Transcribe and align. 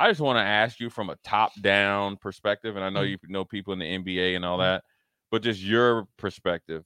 I 0.00 0.08
just 0.08 0.20
want 0.20 0.38
to 0.38 0.42
ask 0.42 0.80
you 0.80 0.90
from 0.90 1.10
a 1.10 1.16
top 1.24 1.52
down 1.60 2.16
perspective, 2.16 2.76
and 2.76 2.84
I 2.84 2.90
know 2.90 3.02
Mhm. 3.02 3.10
you 3.10 3.18
know 3.28 3.44
people 3.44 3.74
in 3.74 3.78
the 3.80 3.86
NBA 3.86 4.36
and 4.36 4.44
all 4.44 4.58
Mhm. 4.58 4.60
that, 4.60 4.84
but 5.30 5.42
just 5.42 5.62
your 5.62 6.06
perspective. 6.16 6.84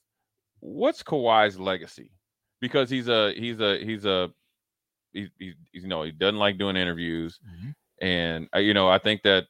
What's 0.60 1.02
Kawhi's 1.02 1.58
legacy? 1.58 2.12
Because 2.60 2.90
he's 2.90 3.08
a 3.08 3.32
he's 3.34 3.60
a 3.60 3.84
he's 3.84 4.04
a 4.06 4.32
he's, 5.12 5.30
he's 5.38 5.54
you 5.72 5.88
know 5.88 6.02
he 6.02 6.12
doesn't 6.12 6.38
like 6.38 6.58
doing 6.58 6.76
interviews, 6.76 7.40
Mhm. 7.42 7.74
and 8.00 8.48
uh, 8.54 8.58
you 8.60 8.74
know 8.74 8.88
I 8.88 8.98
think 8.98 9.22
that 9.24 9.46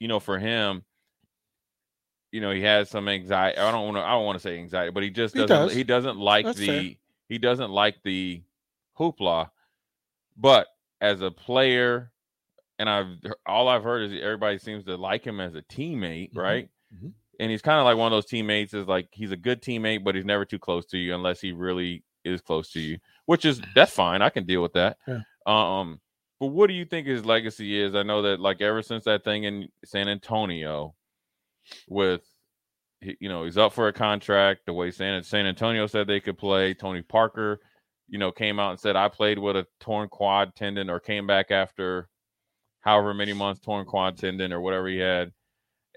you 0.00 0.08
know 0.08 0.20
for 0.20 0.38
him, 0.38 0.84
you 2.32 2.40
know 2.40 2.50
he 2.50 2.62
has 2.62 2.90
some 2.90 3.08
anxiety. 3.08 3.58
I 3.58 3.70
don't 3.72 3.84
want 3.84 3.96
to 3.96 4.02
I 4.02 4.10
don't 4.12 4.24
want 4.26 4.36
to 4.36 4.42
say 4.42 4.58
anxiety, 4.58 4.90
but 4.90 5.02
he 5.02 5.10
just 5.10 5.36
doesn't 5.36 5.48
does. 5.48 5.72
he 5.72 5.84
doesn't 5.84 6.18
like 6.18 6.44
That's 6.44 6.58
the 6.58 6.66
fair. 6.66 6.94
he 7.28 7.38
doesn't 7.38 7.70
like 7.70 8.02
the 8.02 8.42
hoopla. 8.98 9.50
But 10.36 10.68
as 11.00 11.22
a 11.22 11.30
player, 11.30 12.12
and 12.78 12.88
I've 12.88 13.06
all 13.46 13.68
I've 13.68 13.82
heard 13.82 14.02
is 14.10 14.20
everybody 14.22 14.58
seems 14.58 14.84
to 14.84 14.96
like 14.96 15.24
him 15.26 15.40
as 15.40 15.54
a 15.54 15.62
teammate, 15.62 16.32
Mhm. 16.32 16.36
right? 16.38 16.68
Mhm. 16.94 17.12
And 17.40 17.50
he's 17.50 17.62
kind 17.62 17.78
of 17.78 17.84
like 17.84 17.96
one 17.96 18.12
of 18.12 18.16
those 18.16 18.26
teammates 18.26 18.74
is 18.74 18.86
like 18.88 19.08
he's 19.12 19.32
a 19.32 19.36
good 19.36 19.62
teammate, 19.62 20.02
but 20.04 20.14
he's 20.14 20.24
never 20.24 20.44
too 20.44 20.58
close 20.58 20.86
to 20.86 20.98
you 20.98 21.14
unless 21.14 21.40
he 21.40 21.52
really 21.52 22.02
is 22.24 22.40
close 22.40 22.70
to 22.72 22.80
you, 22.80 22.98
which 23.26 23.44
is 23.44 23.60
that's 23.74 23.92
fine. 23.92 24.22
I 24.22 24.30
can 24.30 24.44
deal 24.44 24.60
with 24.62 24.72
that. 24.74 24.98
Yeah. 25.06 25.20
Um, 25.46 26.00
but 26.40 26.48
what 26.48 26.66
do 26.68 26.74
you 26.74 26.84
think 26.84 27.06
his 27.06 27.24
legacy 27.24 27.80
is? 27.80 27.94
I 27.94 28.02
know 28.02 28.22
that 28.22 28.40
like 28.40 28.60
ever 28.60 28.82
since 28.82 29.04
that 29.04 29.24
thing 29.24 29.44
in 29.44 29.68
San 29.84 30.08
Antonio, 30.08 30.94
with 31.88 32.22
you 33.00 33.28
know 33.28 33.44
he's 33.44 33.58
up 33.58 33.72
for 33.72 33.88
a 33.88 33.92
contract. 33.92 34.62
The 34.66 34.72
way 34.72 34.90
San 34.90 35.22
San 35.22 35.46
Antonio 35.46 35.86
said 35.86 36.06
they 36.06 36.20
could 36.20 36.38
play, 36.38 36.74
Tony 36.74 37.02
Parker, 37.02 37.60
you 38.08 38.18
know, 38.18 38.32
came 38.32 38.58
out 38.58 38.70
and 38.70 38.80
said 38.80 38.96
I 38.96 39.08
played 39.08 39.38
with 39.38 39.56
a 39.56 39.66
torn 39.80 40.08
quad 40.08 40.54
tendon 40.56 40.90
or 40.90 40.98
came 40.98 41.26
back 41.26 41.50
after 41.50 42.08
however 42.88 43.12
many 43.12 43.34
months 43.34 43.60
torn 43.60 43.84
quad 43.84 44.16
tendon 44.16 44.50
or 44.52 44.60
whatever 44.62 44.88
he 44.88 44.96
had, 44.98 45.30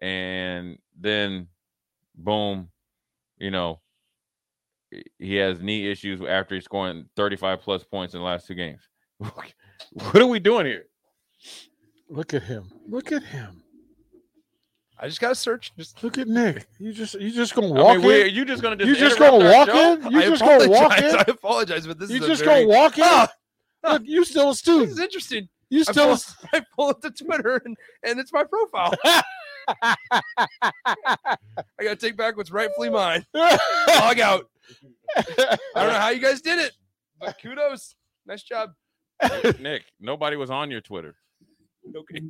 and 0.01 0.77
then 0.99 1.47
boom, 2.15 2.69
you 3.37 3.49
know, 3.49 3.79
he- 4.89 5.05
he 5.19 5.35
has 5.35 5.61
knee 5.61 5.89
issues 5.89 6.21
after 6.21 6.53
he's 6.55 6.65
scoring 6.65 7.07
35 7.15 7.61
plus 7.61 7.83
points 7.85 8.13
in 8.13 8.19
the 8.19 8.25
last 8.25 8.45
two 8.45 8.55
games. 8.55 8.81
what 9.17 10.15
are 10.15 10.25
we 10.27 10.39
doing 10.39 10.65
here? 10.65 10.85
Look 12.09 12.33
at 12.33 12.43
him. 12.43 12.69
Look 12.87 13.11
at 13.13 13.23
him. 13.23 13.63
I 14.99 15.07
just 15.07 15.21
got 15.21 15.29
to 15.29 15.35
search. 15.35 15.71
Just 15.77 16.03
Look 16.03 16.17
at 16.17 16.27
Nick. 16.27 16.67
You 16.77 16.91
just 16.93 17.15
you 17.15 17.31
just 17.31 17.55
gonna 17.55 17.73
I 17.73 17.81
walk 17.81 17.97
mean, 17.99 18.27
in. 18.27 18.35
you 18.35 18.45
just 18.45 18.61
gonna 18.61 18.75
just 18.75 18.87
You 18.89 18.95
just 18.95 19.17
gonna 19.17 19.43
walk 19.43 19.67
show? 19.69 19.93
in. 19.93 20.11
You 20.11 20.19
I 20.19 20.25
just 20.29 20.41
gonna 20.43 20.69
walk 20.69 20.97
in. 20.99 21.15
I 21.15 21.23
apologize, 21.27 21.87
but 21.87 21.97
this 21.97 22.09
You 22.11 22.17
is 22.17 22.23
a 22.23 22.27
just 22.27 22.43
very... 22.43 22.65
gonna 22.65 22.77
walk 22.77 22.97
in. 22.97 23.03
Ah! 23.07 23.31
Look, 23.83 24.03
you 24.05 24.23
still 24.25 24.49
a 24.49 24.53
This 24.53 24.67
is 24.67 24.99
interesting. 24.99 25.47
You 25.71 25.79
I 25.87 25.91
still. 25.91 26.05
pull, 26.15 26.17
I 26.53 26.65
pull 26.75 26.89
up 26.89 27.01
the 27.01 27.09
Twitter 27.11 27.61
and, 27.65 27.75
and 28.03 28.19
it's 28.19 28.31
my 28.31 28.43
profile. 28.43 28.93
I 29.81 31.35
got 31.81 31.89
to 31.89 31.95
take 31.95 32.17
back 32.17 32.37
what's 32.37 32.51
rightfully 32.51 32.89
mine. 32.89 33.25
Log 33.33 34.19
out. 34.19 34.49
I 35.17 35.57
don't 35.75 35.87
know 35.87 35.99
how 35.99 36.09
you 36.09 36.19
guys 36.21 36.41
did 36.41 36.59
it, 36.59 36.73
but 37.19 37.37
kudos. 37.41 37.95
Nice 38.25 38.43
job. 38.43 38.71
Nick, 39.59 39.83
nobody 39.99 40.35
was 40.35 40.51
on 40.51 40.69
your 40.71 40.81
Twitter. 40.81 41.15
Okay. 41.95 42.21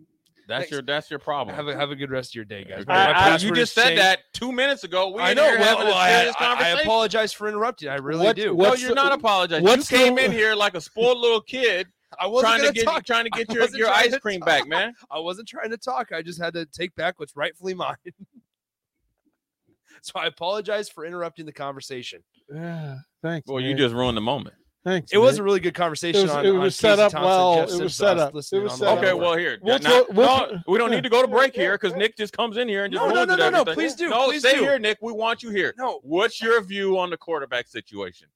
That's 0.47 0.61
Thanks. 0.63 0.71
your 0.71 0.81
that's 0.81 1.09
your 1.09 1.19
problem. 1.19 1.55
Have 1.55 1.67
a 1.67 1.75
have 1.75 1.91
a 1.91 1.95
good 1.95 2.09
rest 2.11 2.31
of 2.31 2.35
your 2.35 2.45
day, 2.45 2.65
guys. 2.65 2.83
I- 2.87 3.11
I- 3.33 3.37
you 3.37 3.53
just 3.53 3.73
said 3.73 3.85
changed. 3.85 4.01
that 4.01 4.19
two 4.33 4.51
minutes 4.51 4.83
ago. 4.83 5.09
We 5.11 5.21
I 5.21 5.33
know. 5.33 5.43
Well, 5.43 5.77
well, 5.79 5.87
a 5.87 5.95
I, 5.95 6.31
I- 6.39 6.55
I 6.59 6.81
apologize 6.81 7.31
for 7.31 7.47
interrupting. 7.47 7.87
I 7.89 7.95
really 7.95 8.25
What- 8.25 8.35
do. 8.35 8.53
No, 8.55 8.73
you're 8.73 8.89
the- 8.89 8.95
not 8.95 9.13
apologizing. 9.13 9.65
You 9.67 9.77
came 9.83 10.15
the- 10.15 10.25
in 10.25 10.31
here 10.31 10.53
like 10.55 10.75
a 10.75 10.81
spoiled 10.81 11.19
little 11.19 11.41
kid 11.41 11.87
I 12.19 12.27
wasn't 12.27 12.53
trying 12.55 12.67
to 12.67 12.73
get 12.73 12.85
talk. 12.85 13.05
trying 13.05 13.23
to 13.25 13.29
get 13.29 13.51
your, 13.53 13.67
your 13.75 13.89
ice 13.89 14.17
cream 14.19 14.39
talk. 14.41 14.47
back, 14.47 14.67
man. 14.67 14.93
I 15.11 15.19
wasn't 15.19 15.47
trying 15.47 15.69
to 15.71 15.77
talk. 15.77 16.11
I 16.11 16.21
just 16.21 16.41
had 16.41 16.53
to 16.55 16.65
take 16.65 16.93
back 16.95 17.19
what's 17.19 17.35
rightfully 17.35 17.73
mine. 17.73 17.95
so 20.01 20.13
I 20.15 20.25
apologize 20.27 20.89
for 20.89 21.05
interrupting 21.05 21.45
the 21.45 21.53
conversation. 21.53 22.23
Yeah. 22.53 22.97
Thanks. 23.21 23.47
Well, 23.47 23.61
you 23.61 23.75
just 23.75 23.93
ruined 23.95 24.17
the 24.17 24.21
moment. 24.21 24.55
Thanks. 24.83 25.11
It 25.13 25.19
was 25.19 25.37
a 25.37 25.43
really 25.43 25.59
good 25.59 25.75
conversation. 25.75 26.21
It 26.21 26.23
was- 26.23 26.31
on, 26.31 26.45
it 26.45 26.49
on 26.49 26.59
was 26.59 26.75
set 26.75 26.93
Casey 26.97 27.01
up 27.03 27.11
Thompson, 27.11 27.29
well. 27.29 27.55
Jeff 27.67 27.79
It 27.79 27.83
was 27.83 27.95
set 27.95 28.17
up. 28.17 28.33
listening 28.33 28.61
It 28.61 28.63
was 28.63 28.71
on 28.73 28.77
set 28.79 28.85
the 28.85 28.91
up. 28.91 28.97
Okay, 28.97 29.13
well 29.13 29.37
here. 29.37 29.59
We'll 29.61 29.77
now- 29.79 29.89
talk- 29.89 30.09
we'll 30.09 30.25
no, 30.25 30.59
we 30.67 30.77
don't 30.79 30.89
need 30.89 31.03
to 31.03 31.09
go 31.09 31.21
to 31.21 31.27
break 31.27 31.55
here 31.55 31.77
because 31.77 31.95
Nick 31.95 32.17
just 32.17 32.33
comes 32.35 32.57
in 32.57 32.67
here 32.67 32.85
and 32.85 32.91
just 32.91 32.99
No, 32.99 33.09
no, 33.09 33.15
ruins 33.23 33.27
no, 33.27 33.33
it 33.47 33.51
no, 33.51 33.63
no, 33.63 33.73
please 33.73 33.93
do, 33.93 34.09
No, 34.09 34.25
please 34.25 34.39
stay 34.39 34.55
do. 34.55 34.61
here, 34.61 34.79
Nick. 34.79 34.97
We 35.01 35.13
want 35.13 35.43
you 35.43 35.51
here. 35.51 35.75
No, 35.77 35.99
What's 36.01 36.41
your 36.41 36.59
view 36.61 36.97
on 36.97 37.11
the 37.11 37.17
quarterback 37.17 37.67
situation? 37.67 38.27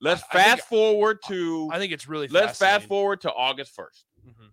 Let's 0.00 0.22
I- 0.22 0.26
I 0.26 0.28
think- 0.42 0.44
fast 0.58 0.68
forward 0.68 1.18
to 1.28 1.68
I 1.72 1.78
think 1.78 1.92
it's 1.92 2.06
really. 2.08 2.28
let's 2.28 2.58
fast 2.58 2.86
forward 2.86 3.20
to 3.22 3.32
August 3.32 3.74
first. 3.74 4.04
Mhm. 4.26 4.52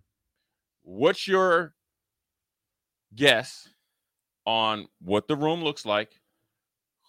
What's 0.82 1.26
your 1.28 1.74
guess 3.14 3.68
on 4.46 4.88
what 5.00 5.28
the 5.28 5.36
room 5.36 5.62
looks 5.62 5.84
like? 5.86 6.20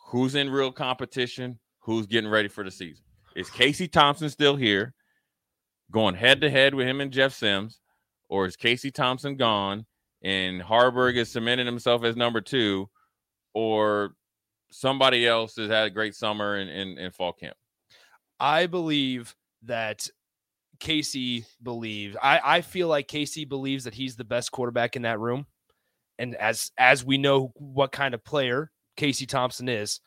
Who's 0.07 0.35
in 0.35 0.49
real 0.49 0.71
competition? 0.71 1.59
Who's 1.79 2.05
getting 2.07 2.29
ready 2.29 2.47
for 2.47 2.63
the 2.63 2.71
season? 2.71 3.03
Is 3.35 3.49
Casey 3.49 3.87
Thompson 3.87 4.29
still 4.29 4.55
here, 4.55 4.93
going 5.91 6.15
head 6.15 6.41
to 6.41 6.49
head 6.49 6.73
with 6.73 6.87
him 6.87 7.01
and 7.01 7.11
Jeff 7.11 7.33
Sims, 7.33 7.81
or 8.29 8.45
is 8.45 8.55
Casey 8.55 8.91
Thompson 8.91 9.35
gone 9.35 9.85
and 10.21 10.61
Haarberg 10.61 11.15
is 11.17 11.31
cementing 11.31 11.65
himself 11.65 12.03
as 12.03 12.15
number 12.15 12.41
two, 12.41 12.89
or 13.53 14.15
somebody 14.71 15.27
else 15.27 15.55
has 15.57 15.69
had 15.69 15.85
a 15.87 15.89
great 15.89 16.15
summer 16.15 16.57
in, 16.57 16.67
in, 16.69 16.97
in 16.97 17.11
fall 17.11 17.33
camp? 17.33 17.55
I 18.39 18.67
believe 18.67 19.35
that 19.63 20.09
Casey 20.79 21.45
believes. 21.63 22.15
I 22.21 22.39
I 22.43 22.61
feel 22.61 22.87
like 22.87 23.07
Casey 23.07 23.45
believes 23.45 23.85
that 23.85 23.93
he's 23.93 24.15
the 24.15 24.23
best 24.25 24.51
quarterback 24.51 24.95
in 24.95 25.03
that 25.03 25.19
room, 25.19 25.45
and 26.19 26.35
as 26.35 26.71
as 26.77 27.03
we 27.05 27.17
know 27.17 27.51
what 27.55 27.91
kind 27.91 28.13
of 28.13 28.23
player 28.23 28.71
Casey 28.97 29.25
Thompson 29.25 29.69
is, 29.69 30.01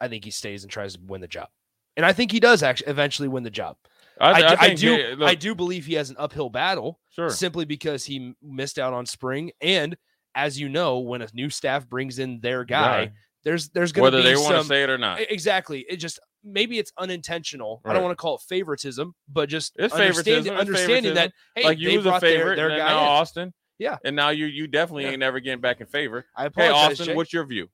I 0.00 0.08
think 0.08 0.24
he 0.24 0.30
stays 0.30 0.62
and 0.62 0.70
tries 0.70 0.94
to 0.94 1.00
win 1.04 1.20
the 1.20 1.28
job, 1.28 1.48
and 1.96 2.06
I 2.06 2.12
think 2.12 2.30
he 2.30 2.40
does 2.40 2.62
actually 2.62 2.90
eventually 2.90 3.28
win 3.28 3.42
the 3.42 3.50
job. 3.50 3.76
I, 4.20 4.40
do- 4.40 4.46
I 4.46 4.56
think, 4.68 4.78
do. 4.78 4.92
yeah, 4.94 5.14
look, 5.16 5.28
I 5.28 5.34
do 5.34 5.54
believe 5.54 5.86
he 5.86 5.94
has 5.94 6.10
an 6.10 6.16
uphill 6.18 6.50
battle 6.50 7.00
Sure. 7.08 7.30
simply 7.30 7.64
because 7.64 8.04
he 8.04 8.34
missed 8.42 8.78
out 8.78 8.92
on 8.92 9.06
spring, 9.06 9.50
and 9.60 9.96
as 10.34 10.60
you 10.60 10.68
know, 10.68 10.98
when 11.00 11.22
a 11.22 11.28
new 11.32 11.50
staff 11.50 11.88
brings 11.88 12.18
in 12.20 12.38
their 12.40 12.64
guy, 12.64 12.98
Right. 12.98 13.12
there's 13.42 13.70
there's 13.70 13.90
going 13.90 14.12
to 14.12 14.18
be 14.18 14.22
Whether 14.22 14.34
be 14.36 14.40
they 14.40 14.42
want 14.48 14.62
to 14.62 14.68
say 14.68 14.82
it 14.84 14.90
or 14.90 14.98
not. 14.98 15.18
Exactly. 15.20 15.84
It 15.88 15.96
just 15.96 16.20
maybe 16.44 16.78
it's 16.78 16.92
unintentional. 16.98 17.80
I 17.84 17.92
don't 17.92 18.02
want 18.02 18.12
to 18.12 18.20
call 18.20 18.36
it 18.36 18.40
favoritism, 18.48 19.14
but 19.28 19.48
just 19.48 19.72
It's 19.78 19.92
understanding, 19.94 20.44
favoritism, 20.44 20.52
it's 20.54 20.60
understanding 20.60 21.14
that 21.14 21.32
hey, 21.54 21.64
like 21.64 21.78
you 21.78 21.88
they 21.90 21.96
was 21.98 22.06
a 22.06 22.08
brought 22.10 22.20
their, 22.20 22.38
favorite, 22.38 22.56
their 22.56 22.68
and 22.70 22.78
guy 22.78 22.88
now. 22.88 22.98
Austin. 22.98 23.54
Yeah. 23.78 23.98
And 24.04 24.14
now 24.16 24.30
you 24.30 24.46
you 24.46 24.66
definitely 24.66 25.04
Yeah. 25.04 25.10
ain't 25.10 25.20
never 25.20 25.40
getting 25.40 25.60
back 25.60 25.80
in 25.80 25.86
favor. 25.86 26.26
I 26.36 26.48
Hey. 26.54 26.68
Austin, 26.68 27.06
Jay. 27.06 27.14
what's 27.14 27.32
your 27.32 27.44
view? 27.46 27.68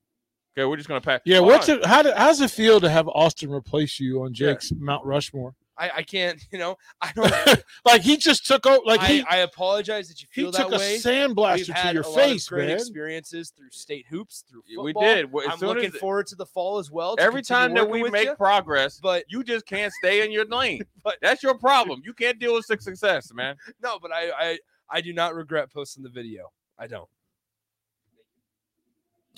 Okay, 0.57 0.65
we're 0.65 0.77
just 0.77 0.89
gonna 0.89 1.01
pack. 1.01 1.23
Yeah, 1.25 1.41
what's 1.41 1.69
on. 1.69 1.79
it? 1.79 1.85
How, 1.87 2.03
do, 2.03 2.13
how 2.17 2.27
does 2.29 2.41
it 2.41 2.51
feel 2.51 2.81
to 2.81 2.89
have 2.89 3.07
Austin 3.09 3.51
replace 3.51 4.01
you 4.01 4.23
on 4.23 4.29
Yeah. 4.35 4.53
Jake's 4.53 4.73
Mount 4.73 5.05
Rushmore? 5.05 5.55
I, 5.79 5.91
I 5.97 6.03
can't. 6.03 6.41
You 6.53 6.59
know, 6.59 6.77
I 7.01 7.13
don't. 7.13 7.63
like 7.85 8.01
he 8.03 8.17
just 8.17 8.47
took 8.47 8.67
over. 8.67 8.81
Like 8.85 9.01
I, 9.01 9.07
he 9.07 9.25
I 9.29 9.37
apologize 9.39 10.09
that 10.09 10.21
you 10.23 10.29
he 10.33 10.43
feel 10.43 10.53
took 10.53 10.71
that 10.71 10.77
a 10.77 10.79
way. 10.79 10.97
sandblaster 10.99 11.57
We've 11.57 11.67
to 11.67 11.73
had 11.75 11.95
your 11.95 12.05
a 12.05 12.09
lot 12.09 12.17
face, 12.17 12.47
of 12.47 12.51
great 12.51 12.69
man. 12.69 12.77
experiences 12.77 13.53
through 13.57 13.71
state 13.71 14.07
hoops, 14.09 14.45
through 14.49 14.63
football. 14.63 14.85
we 14.85 14.93
did. 14.93 15.27
As 15.27 15.63
I'm 15.63 15.69
looking 15.69 15.93
as, 15.93 15.97
forward 15.97 16.27
to 16.29 16.37
the 16.37 16.47
fall 16.47 16.79
as 16.79 16.91
well. 16.91 17.17
every 17.19 17.43
time 17.43 17.75
that 17.75 17.89
we 17.89 18.03
make 18.11 18.29
you, 18.29 18.35
progress, 18.35 18.99
but 19.01 19.25
you 19.29 19.45
just 19.45 19.67
can't 19.67 19.93
stay 19.93 20.25
in 20.25 20.33
your 20.33 20.47
lane. 20.47 20.83
But- 21.05 21.17
That's 21.23 21.43
your 21.43 21.57
problem. 21.57 22.03
You 22.05 22.13
can't 22.13 22.39
deal 22.39 22.55
with 22.55 22.67
success, 22.67 23.33
man. 23.33 23.57
no, 23.83 23.99
but 24.01 24.11
I, 24.13 24.31
I 24.31 24.59
I 24.91 25.01
do 25.01 25.13
not 25.13 25.35
regret 25.35 25.73
posting 25.73 26.03
the 26.03 26.11
video. 26.11 26.51
I 26.79 26.87
don't. 26.87 27.09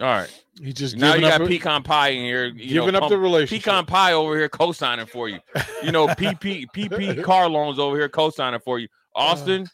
All 0.01 0.07
right. 0.07 0.45
He 0.63 0.73
just 0.73 0.97
now 0.97 1.09
you 1.15 1.21
giving 1.21 1.29
got 1.29 1.41
up, 1.43 1.49
pecan 1.49 1.83
pie 1.83 2.09
in 2.09 2.25
here. 2.25 2.47
You 2.47 2.69
giving 2.81 2.93
know, 2.93 2.99
up 2.99 3.03
pump- 3.03 3.11
the 3.11 3.19
relationship. 3.19 3.65
pecan 3.65 3.85
pie 3.87 4.15
over 4.15 4.37
here 4.37 4.49
co-signing 4.49 5.07
for 5.07 5.29
you. 5.29 5.41
You 5.83 5.93
know, 5.93 6.07
PP 6.09 6.67
PP 6.71 7.23
car 7.23 7.49
loans 7.49 7.79
over 7.79 7.97
here 7.97 8.09
co-signing 8.09 8.61
for 8.61 8.79
you. 8.79 8.89
Austin, 9.15 9.69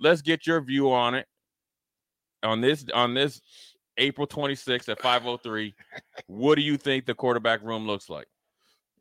let's 0.00 0.20
get 0.20 0.46
your 0.46 0.60
view 0.60 0.92
on 0.92 1.14
it. 1.14 1.26
On 2.42 2.60
this 2.60 2.84
on 2.92 3.14
this 3.14 3.40
April 3.98 4.26
26th 4.26 4.88
at 4.88 5.00
503. 5.00 5.74
What 6.26 6.56
do 6.56 6.62
you 6.62 6.76
think 6.76 7.04
the 7.06 7.14
quarterback 7.14 7.62
room 7.62 7.86
looks 7.86 8.08
like? 8.08 8.26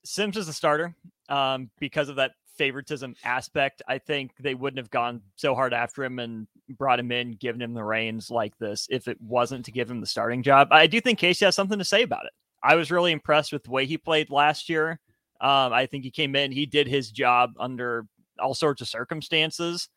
Sims 0.03 0.37
is 0.37 0.47
a 0.47 0.53
starter 0.53 0.95
um, 1.29 1.69
because 1.79 2.09
of 2.09 2.15
that 2.17 2.31
favoritism 2.57 3.15
aspect. 3.23 3.81
I 3.87 3.97
think 3.97 4.31
they 4.39 4.55
wouldn't 4.55 4.77
have 4.77 4.89
gone 4.89 5.21
so 5.35 5.55
hard 5.55 5.73
after 5.73 6.03
him 6.03 6.19
and 6.19 6.47
brought 6.69 6.99
him 6.99 7.11
in, 7.11 7.33
given 7.33 7.61
him 7.61 7.73
the 7.73 7.83
reins 7.83 8.29
like 8.29 8.57
this 8.57 8.87
if 8.89 9.07
it 9.07 9.19
wasn't 9.21 9.65
to 9.65 9.71
give 9.71 9.89
him 9.89 10.01
the 10.01 10.07
starting 10.07 10.43
job. 10.43 10.69
I 10.71 10.87
do 10.87 10.99
think 10.99 11.19
Casey 11.19 11.45
has 11.45 11.55
something 11.55 11.79
to 11.79 11.85
say 11.85 12.03
about 12.03 12.25
it. 12.25 12.31
I 12.63 12.75
was 12.75 12.91
really 12.91 13.11
impressed 13.11 13.53
with 13.53 13.63
the 13.63 13.71
way 13.71 13.85
he 13.85 13.97
played 13.97 14.29
last 14.29 14.69
year. 14.69 14.99
Um, 15.39 15.71
I 15.71 15.85
think 15.85 16.03
he 16.03 16.11
came 16.11 16.35
in, 16.35 16.51
he 16.51 16.65
did 16.65 16.87
his 16.87 17.11
job 17.11 17.53
under 17.59 18.07
all 18.39 18.53
sorts 18.53 18.81
of 18.81 18.87
circumstances. 18.87 19.89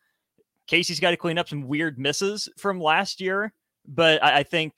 Casey's 0.67 0.99
got 0.99 1.11
to 1.11 1.17
clean 1.17 1.37
up 1.37 1.49
some 1.49 1.67
weird 1.67 1.97
misses 1.97 2.47
from 2.57 2.79
last 2.79 3.19
year, 3.19 3.51
but 3.87 4.23
I, 4.23 4.39
I 4.39 4.43
think 4.43 4.73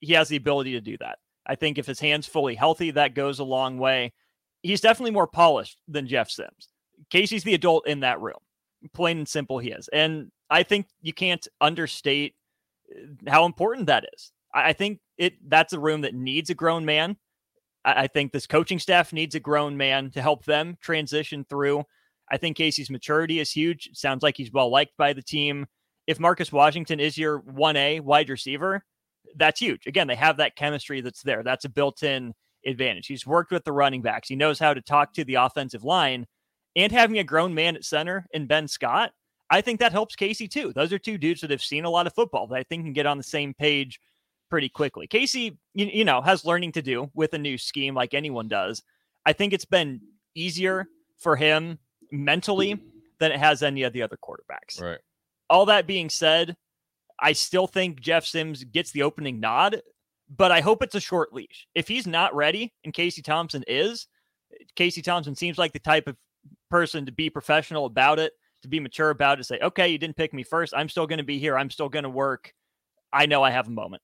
he 0.00 0.12
has 0.14 0.28
the 0.28 0.36
ability 0.36 0.72
to 0.72 0.80
do 0.80 0.96
that. 0.98 1.18
I 1.46 1.54
think 1.54 1.78
if 1.78 1.86
his 1.86 2.00
hand's 2.00 2.26
fully 2.26 2.54
healthy, 2.54 2.90
that 2.90 3.14
goes 3.14 3.38
a 3.38 3.44
long 3.44 3.78
way 3.78 4.12
he's 4.62 4.80
definitely 4.80 5.12
more 5.12 5.26
polished 5.26 5.78
than 5.88 6.06
Jeff 6.06 6.30
Sims. 6.30 6.68
Casey's 7.10 7.44
the 7.44 7.54
adult 7.54 7.86
in 7.86 8.00
that 8.00 8.20
room. 8.20 8.38
Plain 8.94 9.18
and 9.18 9.28
simple, 9.28 9.58
he 9.58 9.70
is. 9.70 9.88
And 9.88 10.30
I 10.50 10.62
think 10.62 10.86
you 11.02 11.12
can't 11.12 11.46
understate 11.60 12.34
uh, 12.90 13.30
how 13.30 13.44
important 13.44 13.86
that 13.86 14.06
is. 14.14 14.32
I, 14.54 14.72
think 14.72 15.00
it 15.18 15.34
that's 15.48 15.72
a 15.72 15.80
room 15.80 16.02
that 16.02 16.14
needs 16.14 16.50
a 16.50 16.54
grown 16.54 16.84
man. 16.84 17.16
I, 17.84 18.04
I 18.04 18.06
think 18.06 18.32
this 18.32 18.46
coaching 18.46 18.78
staff 18.78 19.12
needs 19.12 19.34
a 19.34 19.40
grown 19.40 19.76
man 19.76 20.10
to 20.12 20.22
help 20.22 20.44
them 20.44 20.76
transition 20.80 21.44
through. 21.48 21.84
I 22.30 22.36
think 22.36 22.56
Casey's 22.56 22.90
maturity 22.90 23.40
is 23.40 23.50
huge. 23.50 23.88
It 23.88 23.96
sounds 23.96 24.22
like 24.22 24.36
he's 24.36 24.52
well 24.52 24.70
liked 24.70 24.96
by 24.96 25.12
the 25.12 25.22
team. 25.22 25.66
If 26.06 26.20
Marcus 26.20 26.52
Washington 26.52 27.00
is 27.00 27.18
your 27.18 27.40
1A 27.42 28.00
wide 28.00 28.30
receiver, 28.30 28.84
that's 29.36 29.60
huge. 29.60 29.86
Again, 29.86 30.06
they 30.06 30.14
have 30.14 30.38
that 30.38 30.56
chemistry 30.56 31.00
that's 31.00 31.22
there. 31.22 31.42
That's 31.42 31.64
a 31.64 31.68
built 31.68 32.02
in 32.02 32.34
advantage. 32.64 33.06
He's 33.06 33.26
worked 33.26 33.52
with 33.52 33.64
the 33.64 33.72
running 33.72 34.02
backs, 34.02 34.28
he 34.28 34.36
knows 34.36 34.58
how 34.58 34.74
to 34.74 34.80
talk 34.80 35.12
to 35.14 35.24
the 35.24 35.34
offensive 35.34 35.84
line. 35.84 36.26
And 36.78 36.92
having 36.92 37.18
a 37.18 37.24
grown 37.24 37.52
man 37.52 37.74
at 37.74 37.84
center 37.84 38.24
in 38.32 38.46
Ben 38.46 38.68
Scott, 38.68 39.10
I 39.50 39.60
think 39.60 39.80
that 39.80 39.90
helps 39.90 40.14
Casey 40.14 40.46
too. 40.46 40.72
Those 40.72 40.92
are 40.92 40.98
two 40.98 41.18
dudes 41.18 41.40
that 41.40 41.50
have 41.50 41.60
seen 41.60 41.84
a 41.84 41.90
lot 41.90 42.06
of 42.06 42.14
football 42.14 42.46
that 42.46 42.54
I 42.54 42.62
think 42.62 42.84
can 42.84 42.92
get 42.92 43.04
on 43.04 43.18
the 43.18 43.24
same 43.24 43.52
page 43.52 44.00
pretty 44.48 44.68
quickly. 44.68 45.08
Casey, 45.08 45.58
you, 45.74 45.86
you 45.86 46.04
know, 46.04 46.22
has 46.22 46.44
learning 46.44 46.70
to 46.72 46.82
do 46.82 47.10
with 47.14 47.34
a 47.34 47.38
new 47.38 47.58
scheme 47.58 47.96
like 47.96 48.14
anyone 48.14 48.46
does. 48.46 48.80
I 49.26 49.32
think 49.32 49.52
it's 49.52 49.64
been 49.64 50.00
easier 50.36 50.86
for 51.18 51.34
him 51.34 51.80
mentally 52.12 52.80
than 53.18 53.32
it 53.32 53.40
has 53.40 53.64
any 53.64 53.82
of 53.82 53.92
the 53.92 54.02
other 54.02 54.16
quarterbacks. 54.16 54.80
Right. 54.80 55.00
All 55.50 55.66
that 55.66 55.88
being 55.88 56.08
said, 56.08 56.56
I 57.18 57.32
still 57.32 57.66
think 57.66 58.00
Jeff 58.00 58.24
Sims 58.24 58.62
gets 58.62 58.92
the 58.92 59.02
opening 59.02 59.40
nod, 59.40 59.82
but 60.28 60.52
I 60.52 60.60
hope 60.60 60.84
it's 60.84 60.94
a 60.94 61.00
short 61.00 61.32
leash. 61.32 61.66
If 61.74 61.88
he's 61.88 62.06
not 62.06 62.36
ready 62.36 62.72
and 62.84 62.94
Casey 62.94 63.22
Thompson 63.22 63.64
is, 63.66 64.06
Casey 64.76 65.02
Thompson 65.02 65.34
seems 65.34 65.58
like 65.58 65.72
the 65.72 65.80
type 65.80 66.06
of 66.06 66.16
person 66.70 67.06
to 67.06 67.12
be 67.12 67.30
professional 67.30 67.86
about 67.86 68.18
it, 68.18 68.32
to 68.62 68.68
be 68.68 68.80
mature 68.80 69.10
about 69.10 69.34
it, 69.34 69.42
to 69.42 69.44
say, 69.44 69.58
okay, 69.60 69.88
you 69.88 69.98
didn't 69.98 70.16
pick 70.16 70.32
me 70.34 70.42
first. 70.42 70.74
I'm 70.76 70.88
still 70.88 71.06
going 71.06 71.18
to 71.18 71.24
be 71.24 71.38
here. 71.38 71.56
I'm 71.56 71.70
still 71.70 71.88
going 71.88 72.02
to 72.04 72.08
work. 72.10 72.52
I 73.12 73.26
know 73.26 73.42
I 73.42 73.50
have 73.50 73.66
a 73.68 73.70
moment. 73.70 74.02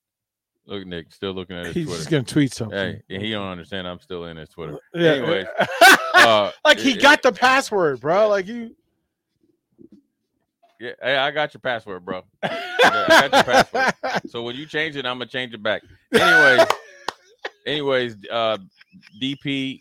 Look, 0.66 0.86
Nick, 0.86 1.12
still 1.12 1.32
looking 1.32 1.56
at 1.56 1.66
his 1.66 1.74
He's 1.74 1.84
Twitter. 1.84 1.98
just 1.98 2.10
gonna 2.10 2.22
tweet 2.22 2.50
something. 2.54 3.02
Hey, 3.06 3.18
he 3.18 3.32
don't 3.32 3.46
understand. 3.48 3.86
I'm 3.86 4.00
still 4.00 4.24
in 4.24 4.38
his 4.38 4.48
Twitter. 4.48 4.78
Yeah. 4.94 5.10
Anyways, 5.12 5.46
uh, 6.14 6.52
like 6.64 6.78
he 6.78 6.92
it- 6.92 7.02
got 7.02 7.20
the 7.22 7.32
password, 7.32 8.00
bro. 8.00 8.28
Like 8.28 8.46
you. 8.46 8.74
Yeah, 10.80 10.92
hey, 11.02 11.16
I 11.18 11.30
got 11.32 11.52
your 11.52 11.60
password, 11.60 12.04
bro. 12.06 12.22
I 12.42 13.28
got 13.30 13.32
your 13.32 13.42
password. 13.44 14.30
So 14.30 14.42
when 14.42 14.56
you 14.56 14.64
change 14.64 14.96
it, 14.96 15.04
I'm 15.04 15.18
gonna 15.18 15.26
change 15.26 15.52
it 15.52 15.62
back. 15.62 15.82
Anyways, 16.14 16.66
anyways, 17.66 18.16
uh, 18.30 18.56
DP, 19.20 19.80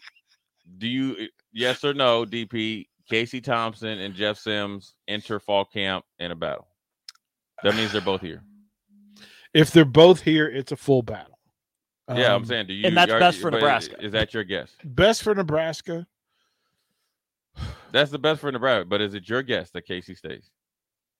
do 0.79 0.87
you 0.87 1.29
yes 1.53 1.83
or 1.83 1.93
no? 1.93 2.25
DP, 2.25 2.87
Casey 3.09 3.41
Thompson 3.41 3.99
and 3.99 4.13
Jeff 4.15 4.37
Sims 4.37 4.95
enter 5.07 5.39
fall 5.39 5.65
camp 5.65 6.05
in 6.19 6.31
a 6.31 6.35
battle. 6.35 6.67
That 7.63 7.75
means 7.75 7.91
they're 7.91 8.01
both 8.01 8.21
here. 8.21 8.43
if 9.53 9.71
they're 9.71 9.85
both 9.85 10.21
here, 10.21 10.47
it's 10.47 10.71
a 10.71 10.77
full 10.77 11.01
battle. 11.03 11.37
Yeah, 12.09 12.35
I'm 12.35 12.41
Um, 12.41 12.45
saying, 12.45 12.67
do 12.67 12.73
you? 12.73 12.85
and 12.87 12.97
that's 12.97 13.11
are- 13.11 13.19
best 13.19 13.39
for 13.39 13.49
Nebraska. 13.51 13.95
Is 14.03 14.11
that 14.11 14.33
your 14.33 14.43
guess? 14.43 14.75
best 14.83 15.23
for 15.23 15.33
Nebraska. 15.33 16.05
That's 17.91 18.11
the 18.11 18.19
best 18.19 18.41
for 18.41 18.51
Nebraska. 18.51 18.85
But 18.85 19.01
is 19.01 19.13
it 19.13 19.29
your 19.29 19.41
guess 19.43 19.69
that 19.71 19.85
Casey 19.85 20.15
stays? 20.15 20.49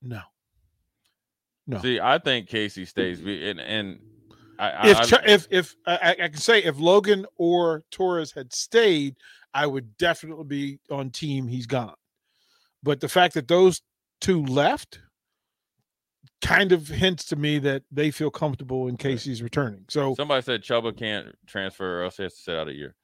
No. 0.01 0.19
No. 1.67 1.79
See, 1.79 1.99
I 1.99 2.17
think 2.17 2.49
Casey 2.49 2.83
stays, 2.85 3.21
be- 3.21 3.49
and 3.49 3.59
and 3.61 3.99
I, 4.59 4.89
If 4.89 5.13
I, 5.13 5.21
if 5.25 5.47
if 5.49 5.75
I, 5.85 6.15
I 6.23 6.27
can 6.29 6.37
say 6.37 6.63
if 6.63 6.79
Logan 6.79 7.25
or 7.37 7.83
Torres 7.91 8.31
had 8.31 8.53
stayed, 8.53 9.15
I 9.53 9.67
would 9.67 9.97
definitely 9.97 10.45
be 10.45 10.79
on 10.91 11.09
team. 11.09 11.47
He's 11.47 11.65
gone. 11.65 11.95
But 12.83 12.99
the 12.99 13.09
fact 13.09 13.33
that 13.35 13.47
those 13.47 13.81
two 14.21 14.45
left 14.45 14.99
kind 16.41 16.71
of 16.71 16.87
hints 16.87 17.25
to 17.25 17.35
me 17.35 17.57
that 17.59 17.83
they 17.91 18.11
feel 18.11 18.29
comfortable 18.29 18.87
in 18.87 18.97
case 18.97 19.23
he's 19.23 19.41
returning. 19.41 19.85
So 19.89 20.13
Somebody 20.15 20.41
said 20.41 20.61
Chubba 20.61 20.95
can't 20.97 21.27
transfer 21.47 22.01
or 22.01 22.03
else 22.03 22.17
he 22.17 22.23
has 22.23 22.33
to 22.35 22.41
sit 22.41 22.55
out 22.55 22.67
a 22.67 22.73
year. 22.73 22.95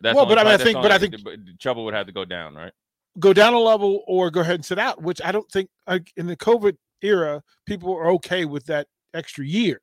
That's 0.00 0.16
Well, 0.16 0.24
only 0.24 0.34
but 0.34 0.40
I 0.40 0.50
mean, 0.50 0.60
I 0.60 0.64
think- 0.64 0.82
but 0.82 0.90
I 0.92 0.98
think- 0.98 1.14
Chubba 1.58 1.84
would 1.84 1.94
have 1.94 2.06
to 2.06 2.12
go 2.12 2.24
down, 2.24 2.54
right? 2.54 2.72
go 3.20 3.34
down 3.34 3.52
a 3.52 3.58
level 3.58 4.02
or 4.06 4.30
go 4.30 4.40
ahead 4.40 4.54
and 4.54 4.64
sit 4.64 4.78
out, 4.78 5.02
which 5.02 5.20
I 5.22 5.32
don't 5.32 5.46
think 5.52 5.68
like, 5.86 6.10
in 6.16 6.26
the 6.26 6.36
COVID 6.36 6.78
era, 7.02 7.42
people 7.66 7.92
are 7.94 8.10
okay 8.12 8.46
with 8.46 8.64
that 8.66 8.86
extra 9.12 9.44
year, 9.44 9.78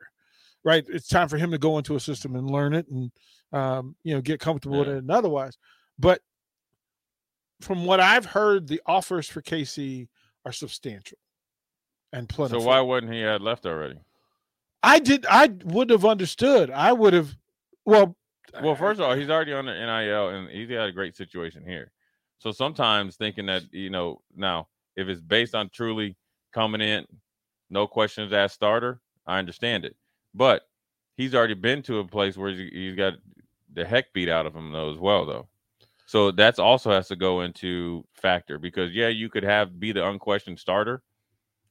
right? 0.69 0.85
It's 0.87 1.07
time 1.07 1.27
for 1.27 1.37
him 1.37 1.49
to 1.49 1.57
go 1.57 1.79
into 1.79 1.95
a 1.95 1.99
system 1.99 2.35
and 2.35 2.47
learn 2.47 2.75
it 2.75 2.87
and, 2.89 3.11
um, 3.51 3.95
you 4.03 4.13
know, 4.13 4.21
get 4.21 4.39
comfortable 4.39 4.77
with 4.77 4.87
it 4.87 4.97
and 4.97 5.09
otherwise. 5.09 5.57
But 5.97 6.21
from 7.59 7.85
what 7.85 7.99
I've 7.99 8.25
heard, 8.25 8.67
the 8.67 8.79
offers 8.85 9.27
for 9.27 9.41
Casey 9.41 10.09
are 10.45 10.51
substantial 10.51 11.17
and 12.13 12.29
plentiful. 12.29 12.61
So 12.61 12.67
why 12.67 12.81
wouldn't 12.81 13.11
he 13.11 13.21
have 13.21 13.41
left 13.41 13.65
already? 13.65 13.99
I 14.83 14.99
did, 14.99 15.25
I 15.27 15.47
would 15.63 15.89
have 15.89 16.05
understood. 16.05 16.69
I 16.69 16.93
would 16.93 17.13
have, 17.13 17.35
well, 17.85 18.15
Well, 18.61 18.75
first 18.75 18.99
of 18.99 19.07
all, 19.07 19.15
he's 19.15 19.31
already 19.31 19.53
on 19.53 19.65
the 19.65 19.73
NIL 19.73 20.29
and 20.29 20.49
he's 20.49 20.69
got 20.69 20.87
a 20.87 20.91
great 20.91 21.17
situation 21.17 21.63
here. 21.65 21.91
So 22.37 22.51
sometimes 22.51 23.15
thinking 23.15 23.47
that, 23.47 23.63
you 23.73 23.89
know, 23.89 24.21
now 24.35 24.67
if 24.95 25.07
it's 25.07 25.19
based 25.19 25.55
on 25.55 25.69
truly 25.69 26.15
coming 26.53 26.81
in, 26.81 27.07
no 27.71 27.87
questions 27.87 28.33
asked 28.33 28.53
starter, 28.53 29.01
I 29.25 29.39
understand 29.39 29.83
it. 29.83 29.95
But 30.33 30.63
he's 31.17 31.35
already 31.35 31.53
been 31.53 31.81
to 31.83 31.99
a 31.99 32.07
place 32.07 32.37
where 32.37 32.51
he's, 32.51 32.71
he's 32.71 32.95
got 32.95 33.13
the 33.73 33.85
heck 33.85 34.13
beat 34.13 34.29
out 34.29 34.45
of 34.45 34.55
him 34.55 34.71
though 34.71 34.91
as 34.91 34.97
well 34.97 35.25
though. 35.25 35.47
So 36.05 36.31
that's 36.31 36.57
also 36.57 36.89
has 36.91 37.07
to 37.09 37.15
go 37.15 37.41
into 37.41 38.03
factor 38.13 38.57
because 38.57 38.93
yeah, 38.93 39.09
you 39.09 39.29
could 39.29 39.43
have 39.43 39.79
be 39.79 39.91
the 39.91 40.07
unquestioned 40.07 40.59
starter. 40.59 41.03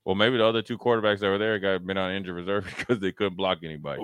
Well, 0.05 0.14
maybe 0.14 0.37
the 0.37 0.46
other 0.46 0.62
two 0.62 0.78
quarterbacks 0.78 1.19
that 1.19 1.28
were 1.28 1.38
there 1.38 1.58
got 1.58 1.84
been 1.84 1.99
on 1.99 2.12
injured 2.12 2.37
reserve 2.37 2.64
because 2.78 3.00
they 3.00 3.12
couldn't 3.12 3.37
block 3.37 3.58
anybody. 3.64 4.00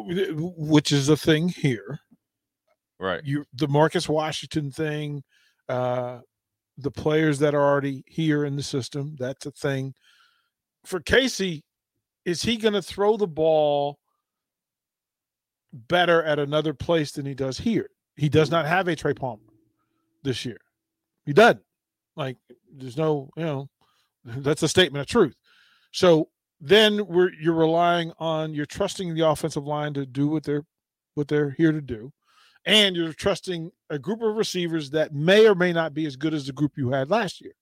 which 0.57 0.93
is 0.93 1.07
the 1.07 1.17
thing 1.17 1.49
here. 1.49 2.01
Right. 2.99 3.21
you 3.25 3.45
the 3.55 3.69
Marcus 3.69 4.09
Washington 4.09 4.71
thing, 4.71 5.23
uh, 5.69 6.21
the 6.79 6.91
players 6.91 7.39
that 7.41 7.55
are 7.55 7.63
already 7.63 8.05
here 8.07 8.45
in 8.45 8.57
the 8.57 8.63
system, 8.63 9.17
that's 9.19 9.47
a 9.47 9.51
thing. 9.51 9.95
For 10.85 11.01
Casey, 11.01 11.65
is 12.25 12.43
he 12.43 12.57
going 12.57 12.75
to 12.75 12.83
throw 12.83 13.17
the 13.17 13.27
ball 13.27 13.99
better 15.75 16.23
at 16.23 16.39
another 16.39 16.73
place 16.73 17.13
than 17.13 17.27
he 17.27 17.35
does 17.35 17.59
here? 17.59 17.91
He 18.17 18.29
does 18.29 18.51
not 18.51 18.67
have 18.67 18.89
a 18.89 18.97
Trey 18.97 19.15
Palmer 19.15 19.43
this 20.23 20.45
year. 20.45 20.61
He 21.27 21.33
doesn't. 21.33 21.63
Like, 22.17 22.37
there's 22.73 22.97
no, 22.97 23.31
you 23.37 23.45
know, 23.45 23.69
that's 24.25 24.63
a 24.63 24.69
statement 24.69 25.01
of 25.01 25.07
truth. 25.07 25.37
So 25.93 26.29
then 26.61 27.07
we're 27.07 27.33
you're 27.41 27.55
relying 27.55 28.13
on 28.19 28.55
you're 28.55 28.67
trusting 28.67 29.15
the 29.15 29.29
offensive 29.29 29.67
line 29.67 29.95
to 29.95 30.07
do 30.07 30.29
what 30.29 30.45
they're 30.45 30.65
what 31.15 31.29
they're 31.29 31.51
here 31.51 31.73
to 31.73 31.81
do 31.81 32.13
and 32.67 32.97
you're 32.97 33.13
trusting 33.13 33.71
a 33.91 33.99
group 33.99 34.23
of 34.23 34.37
receivers 34.37 34.91
that 34.91 35.15
may 35.15 35.47
or 35.47 35.55
may 35.55 35.73
not 35.73 35.95
be 35.95 36.07
as 36.07 36.17
good 36.17 36.35
as 36.35 36.47
the 36.47 36.53
group 36.53 36.73
you 36.77 36.91
had 36.91 37.11
last 37.11 37.41
year. 37.41 37.53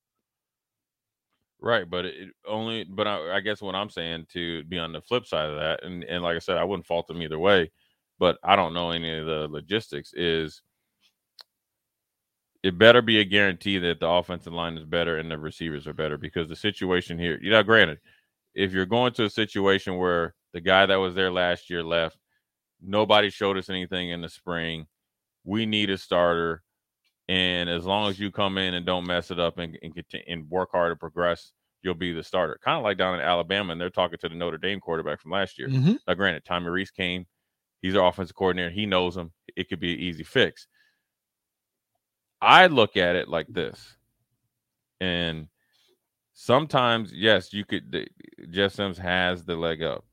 Right, 1.61 1.88
but 1.88 2.04
it 2.07 2.31
only. 2.47 2.85
But 2.85 3.07
I, 3.07 3.37
I 3.37 3.40
guess 3.40 3.62
what 3.62 3.76
I'm 3.76 3.90
saying 3.90 4.26
to 4.33 4.64
be 4.64 4.78
on 4.78 4.92
the 4.92 5.00
flip 5.00 5.26
side 5.26 5.49
of 5.49 5.57
that, 5.57 5.85
and 5.85 6.02
and 6.04 6.23
like 6.23 6.35
I 6.35 6.40
said, 6.40 6.59
I 6.59 6.64
wouldn't 6.64 6.87
fault 6.87 7.07
them 7.07 7.23
either 7.23 7.38
way. 7.38 7.71
But 8.23 8.38
I 8.45 8.55
don't 8.55 8.73
know 8.73 8.93
any 8.93 9.19
of 9.19 9.26
the 9.26 9.49
logistics. 9.50 10.12
Is 10.14 10.62
it 12.62 12.79
better 12.79 13.02
be 13.02 13.19
a 13.19 13.25
guarantee 13.25 13.79
that 13.79 13.99
the 13.99 14.09
offensive 14.09 14.52
line 14.52 14.79
is 14.79 14.85
better 14.85 15.17
and 15.19 15.29
the 15.29 15.37
receivers 15.37 15.88
are 15.88 15.93
better 15.93 16.17
because 16.17 16.49
the 16.49 16.55
situation 16.55 17.19
here, 17.19 17.37
you 17.43 17.50
know, 17.50 17.64
granted, 17.64 17.99
if 18.55 18.71
you're 18.71 18.87
going 18.87 19.12
to 19.14 19.25
a 19.25 19.29
situation 19.29 19.97
where 19.97 20.37
the 20.52 20.61
guy 20.61 20.87
that 20.87 20.95
was 21.00 21.17
there 21.17 21.33
last 21.33 21.69
year 21.69 21.83
left, 21.83 22.17
nobody 22.81 23.29
showed 23.29 23.59
us 23.59 23.69
anything 23.69 24.11
in 24.11 24.21
the 24.21 24.29
spring. 24.29 24.87
We 25.43 25.67
need 25.67 25.91
a 25.91 25.99
starter. 25.99 26.62
And 27.26 27.69
as 27.69 27.85
long 27.85 28.09
as 28.09 28.21
you 28.21 28.31
come 28.31 28.57
in 28.57 28.75
and 28.75 28.87
don't 28.87 29.05
mess 29.05 29.33
it 29.33 29.41
up 29.41 29.59
and 29.59 29.76
and, 29.83 30.00
and 30.29 30.49
work 30.49 30.69
hard 30.71 30.93
to 30.93 30.97
progress, 30.97 31.50
you'll 31.83 31.95
be 31.95 32.12
the 32.12 32.23
starter. 32.23 32.57
Kind 32.64 32.79
of 32.79 32.85
like 32.85 32.99
down 32.99 33.17
in 33.17 33.21
Alabama, 33.21 33.73
and 33.73 33.81
they're 33.81 33.91
talking 33.91 34.19
to 34.19 34.29
the 34.29 34.37
Notre 34.37 34.59
Dame 34.59 34.79
quarterback 34.79 35.21
from 35.21 35.33
last 35.33 35.59
year. 35.59 35.67
Mm-hmm. 35.67 35.95
Now, 36.07 36.14
granted, 36.14 36.45
Tommy 36.45 36.71
Rees 36.71 36.93
came. 36.93 37.26
He's 37.83 37.97
our 37.97 38.09
offensive 38.09 38.37
coordinator. 38.37 38.71
He 38.71 38.87
knows 38.87 39.17
him. 39.17 39.33
It 39.57 39.69
could 39.69 39.81
be 39.81 39.95
an 39.95 40.01
easy 40.01 40.25
fix. 40.25 40.69
I 42.41 42.67
look 42.69 42.97
at 42.97 43.17
it 43.17 43.29
like 43.29 43.49
this, 43.49 43.97
and 45.01 45.49
sometimes, 46.35 47.12
yes, 47.12 47.53
you 47.53 47.65
could. 47.65 47.93
the- 47.93 48.09
Jeff 48.51 48.73
Sims 48.75 48.99
has 48.99 49.45
the 49.45 49.57
leg 49.57 49.83
up, 49.83 50.05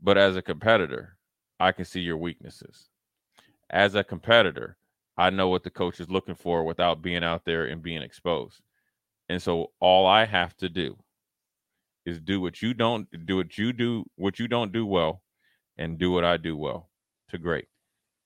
but 0.00 0.18
as 0.18 0.36
a 0.36 0.42
competitor, 0.42 1.16
I 1.58 1.72
can 1.72 1.84
see 1.86 2.00
your 2.00 2.18
weaknesses. 2.18 2.90
As 3.70 3.94
a 3.94 4.04
competitor, 4.04 4.76
I 5.16 5.30
know 5.30 5.48
what 5.48 5.62
the 5.64 5.70
coach 5.70 6.00
is 6.00 6.10
looking 6.10 6.34
for 6.34 6.64
without 6.64 7.02
being 7.02 7.24
out 7.24 7.44
there 7.44 7.66
and 7.66 7.82
being 7.82 8.02
exposed. 8.02 8.60
And 9.28 9.42
so 9.42 9.72
all 9.80 10.06
I 10.06 10.24
have 10.26 10.56
to 10.58 10.68
do 10.68 10.98
is 12.04 12.20
do 12.20 12.40
what 12.40 12.62
you 12.62 12.74
don't 12.74 13.08
do 13.26 13.36
what 13.36 13.58
you 13.58 13.72
do 13.72 14.04
what 14.16 14.38
you 14.38 14.48
don't 14.48 14.72
do 14.72 14.86
well 14.86 15.22
and 15.80 15.98
do 15.98 16.12
what 16.12 16.24
I 16.24 16.36
do 16.36 16.56
well 16.56 16.90
to 17.30 17.38
great. 17.38 17.66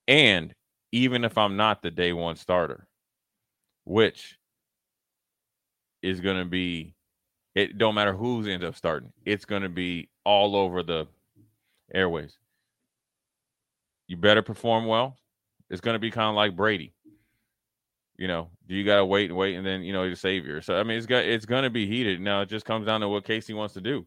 And 0.09 0.53
even 0.93 1.25
if 1.25 1.39
I'm 1.39 1.57
not 1.57 1.81
the 1.81 1.91
day 1.91 2.13
one 2.13 2.37
starter, 2.37 2.87
which 3.85 4.37
is 6.03 6.21
going 6.21 6.37
to 6.37 6.45
be 6.45 6.95
it 7.55 7.79
don't 7.79 7.95
matter 7.95 8.13
who's 8.13 8.49
ends 8.49 8.65
up 8.65 8.75
starting. 8.75 9.13
It's 9.25 9.45
going 9.45 9.63
to 9.63 9.69
be 9.69 10.11
all 10.25 10.57
over 10.57 10.83
the 10.83 11.07
airways. 11.95 12.37
You 14.09 14.17
better 14.17 14.43
perform 14.43 14.87
well. 14.87 15.17
It's 15.71 15.81
going 15.81 15.95
to 15.95 16.01
be 16.01 16.11
kind 16.11 16.29
of 16.29 16.35
like 16.35 16.57
Brady. 16.57 16.93
You 18.17 18.27
know, 18.27 18.51
do 18.67 18.75
you 18.75 18.85
got 18.85 18.97
to 18.97 19.05
wait 19.05 19.31
and 19.31 19.39
wait 19.39 19.55
and 19.55 19.65
then 19.65 19.83
you 19.83 19.93
know 19.93 20.09
the 20.09 20.17
savior. 20.17 20.61
So 20.61 20.79
I 20.79 20.83
mean, 20.83 20.99
it's 20.99 21.07
got 21.07 21.25
it's 21.25 21.47
going 21.47 21.63
to 21.63 21.71
be 21.71 21.87
heated. 21.87 22.21
Now 22.21 22.41
it 22.41 22.49
just 22.49 22.67
comes 22.67 22.87
down 22.87 23.01
to 23.03 23.09
what 23.09 23.25
Casey 23.25 23.55
wants 23.55 23.75
to 23.75 23.81
do. 23.81 24.07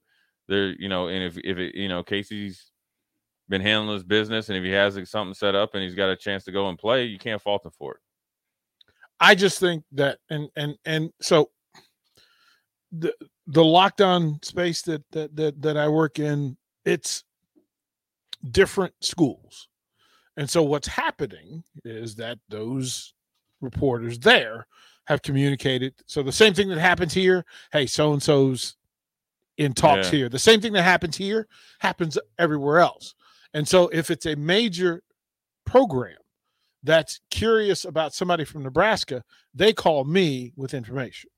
There, 0.49 0.69
you 0.73 0.89
know, 0.89 1.07
and 1.07 1.23
if 1.23 1.37
if 1.37 1.57
it 1.57 1.75
you 1.75 1.87
know 1.87 2.03
Casey's 2.03 2.71
been 3.49 3.61
handling 3.61 3.93
his 3.93 4.03
business, 4.03 4.49
and 4.49 4.57
if 4.57 4.63
he 4.63 4.71
has 4.71 4.99
something 5.09 5.33
set 5.33 5.55
up 5.55 5.73
and 5.73 5.83
he's 5.83 5.95
got 5.95 6.09
a 6.09 6.15
chance 6.15 6.43
to 6.45 6.51
go 6.51 6.69
and 6.69 6.77
play, 6.77 7.05
you 7.05 7.17
can't 7.17 7.41
fault 7.41 7.65
him 7.65 7.71
for 7.71 7.93
it. 7.93 7.99
I 9.19 9.35
just 9.35 9.59
think 9.59 9.83
that 9.93 10.19
and 10.29 10.49
and 10.55 10.77
and 10.85 11.11
so 11.21 11.49
the 12.91 13.13
the 13.47 13.63
lockdown 13.63 14.43
space 14.45 14.81
that 14.83 15.03
that 15.11 15.35
that, 15.35 15.61
that 15.61 15.77
I 15.77 15.87
work 15.87 16.19
in, 16.19 16.57
it's 16.85 17.23
different 18.51 18.93
schools. 19.01 19.69
And 20.35 20.47
so 20.49 20.61
what's 20.61 20.87
happening 20.87 21.63
is 21.83 22.15
that 22.15 22.37
those 22.47 23.13
reporters 23.59 24.19
there 24.19 24.67
have 25.07 25.23
communicated. 25.23 25.95
So 26.05 26.21
the 26.21 26.31
same 26.31 26.53
thing 26.53 26.69
that 26.69 26.77
happens 26.77 27.13
here, 27.13 27.43
hey, 27.71 27.87
so 27.87 28.13
and 28.13 28.21
so's 28.21 28.75
in 29.57 29.73
talks 29.73 30.11
Yeah. 30.11 30.17
here. 30.19 30.29
The 30.29 30.37
same 30.37 30.61
thing 30.61 30.73
that 30.73 30.83
happens 30.83 31.17
here 31.17 31.47
happens 31.79 32.19
everywhere 32.37 32.79
else. 32.79 33.15
And 33.53 33.67
so 33.67 33.87
if 33.89 34.11
it's 34.11 34.25
a 34.25 34.35
major 34.35 35.01
program 35.65 36.17
that's 36.83 37.19
curious 37.31 37.85
about 37.85 38.13
somebody 38.13 38.45
from 38.45 38.63
Nebraska, 38.63 39.23
they 39.53 39.73
call 39.73 40.03
me 40.05 40.53
with 40.55 40.73
information. 40.73 41.29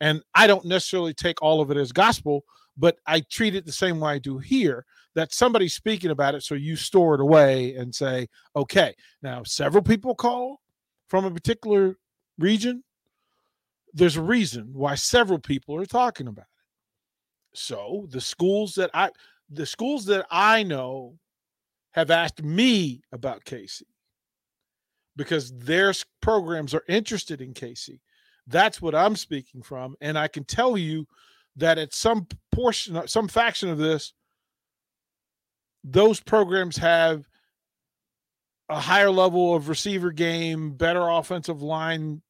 And 0.00 0.22
I 0.34 0.46
don't 0.46 0.64
necessarily 0.64 1.14
take 1.14 1.42
all 1.42 1.60
of 1.60 1.70
it 1.70 1.76
as 1.76 1.92
gospel, 1.92 2.44
but 2.76 2.98
I 3.06 3.20
treat 3.30 3.54
it 3.54 3.64
the 3.64 3.72
same 3.72 4.00
way 4.00 4.12
I 4.12 4.18
do 4.18 4.38
here 4.38 4.84
that 5.14 5.32
somebody's 5.32 5.74
speaking 5.74 6.10
about 6.10 6.34
it. 6.34 6.42
So 6.42 6.54
you 6.54 6.76
store 6.76 7.14
it 7.14 7.20
away 7.20 7.74
and 7.74 7.94
say, 7.94 8.28
okay, 8.54 8.94
now 9.22 9.42
several 9.44 9.82
people 9.82 10.14
call 10.14 10.60
from 11.08 11.24
a 11.24 11.30
particular 11.30 11.96
region. 12.38 12.84
There's 13.94 14.16
a 14.16 14.22
reason 14.22 14.70
why 14.74 14.94
several 14.94 15.38
people 15.38 15.74
are 15.76 15.86
talking 15.86 16.26
about 16.26 16.42
it. 16.42 17.58
So 17.58 18.06
the 18.10 18.20
schools 18.20 18.74
that 18.74 18.90
I, 18.92 19.10
the 19.48 19.64
schools 19.64 20.04
that 20.06 20.26
I 20.30 20.62
know 20.62 21.18
have 21.96 22.10
asked 22.10 22.42
me 22.42 23.00
about 23.10 23.44
Casey 23.44 23.86
because 25.16 25.50
their 25.58 25.94
programs 26.20 26.74
are 26.74 26.84
interested 26.88 27.40
in 27.40 27.54
Casey. 27.54 28.02
That's 28.46 28.80
what 28.80 28.94
I'm 28.94 29.16
speaking 29.16 29.62
from. 29.62 29.96
And 30.00 30.18
I 30.18 30.28
can 30.28 30.44
tell 30.44 30.76
you 30.76 31.06
that 31.56 31.78
at 31.78 31.94
some 31.94 32.28
portion, 32.52 32.96
uh, 32.96 33.06
some 33.06 33.28
faction 33.28 33.70
of 33.70 33.78
this, 33.78 34.12
those 35.82 36.20
programs 36.20 36.76
have 36.76 37.26
a 38.68 38.78
higher 38.78 39.10
level 39.10 39.54
of 39.54 39.68
receiver 39.68 40.12
game, 40.12 40.72
better 40.72 41.08
offensive 41.08 41.62
line 41.62 42.20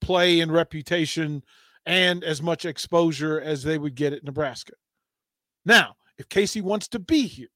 play 0.00 0.40
and 0.40 0.52
reputation, 0.52 1.44
and 1.84 2.24
as 2.24 2.40
much 2.40 2.64
exposure 2.64 3.40
as 3.40 3.62
they 3.62 3.76
would 3.76 3.94
get 3.94 4.12
at 4.12 4.24
Nebraska. 4.24 4.72
Now, 5.66 5.96
if 6.18 6.28
Casey 6.28 6.60
wants 6.60 6.88
to 6.88 6.98
be 6.98 7.26
here, 7.26 7.48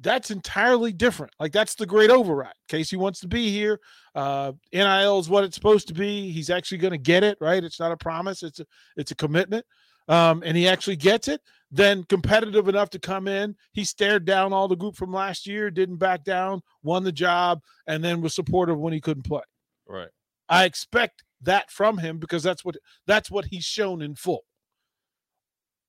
that's 0.00 0.30
entirely 0.30 0.92
different. 0.92 1.32
Like 1.38 1.52
that's 1.52 1.74
the 1.74 1.86
great 1.86 2.10
override. 2.10 2.54
Casey 2.68 2.96
wants 2.96 3.20
to 3.20 3.28
be 3.28 3.50
here. 3.50 3.80
Uh, 4.14 4.52
NIL 4.72 5.18
is 5.18 5.28
what 5.28 5.44
it's 5.44 5.54
supposed 5.54 5.88
to 5.88 5.94
be. 5.94 6.30
He's 6.32 6.50
actually 6.50 6.78
going 6.78 6.92
to 6.92 6.98
get 6.98 7.22
it, 7.22 7.38
right? 7.40 7.62
It's 7.62 7.78
not 7.78 7.92
a 7.92 7.96
promise. 7.96 8.42
It's 8.42 8.60
a 8.60 8.66
it's 8.96 9.10
a 9.10 9.16
commitment. 9.16 9.64
Um, 10.08 10.42
and 10.44 10.56
he 10.56 10.66
actually 10.66 10.96
gets 10.96 11.28
it. 11.28 11.40
Then 11.70 12.02
competitive 12.04 12.68
enough 12.68 12.90
to 12.90 12.98
come 12.98 13.28
in. 13.28 13.54
He 13.72 13.84
stared 13.84 14.24
down 14.24 14.52
all 14.52 14.66
the 14.66 14.74
group 14.74 14.96
from 14.96 15.12
last 15.12 15.46
year, 15.46 15.70
didn't 15.70 15.98
back 15.98 16.24
down, 16.24 16.62
won 16.82 17.04
the 17.04 17.12
job, 17.12 17.60
and 17.86 18.02
then 18.02 18.20
was 18.20 18.34
supportive 18.34 18.78
when 18.78 18.92
he 18.92 19.00
couldn't 19.00 19.22
play. 19.22 19.42
Right. 19.86 20.08
I 20.48 20.64
expect 20.64 21.22
that 21.42 21.70
from 21.70 21.98
him 21.98 22.18
because 22.18 22.42
that's 22.42 22.64
what 22.64 22.76
that's 23.06 23.30
what 23.30 23.44
he's 23.46 23.64
shown 23.64 24.02
in 24.02 24.16
full. 24.16 24.44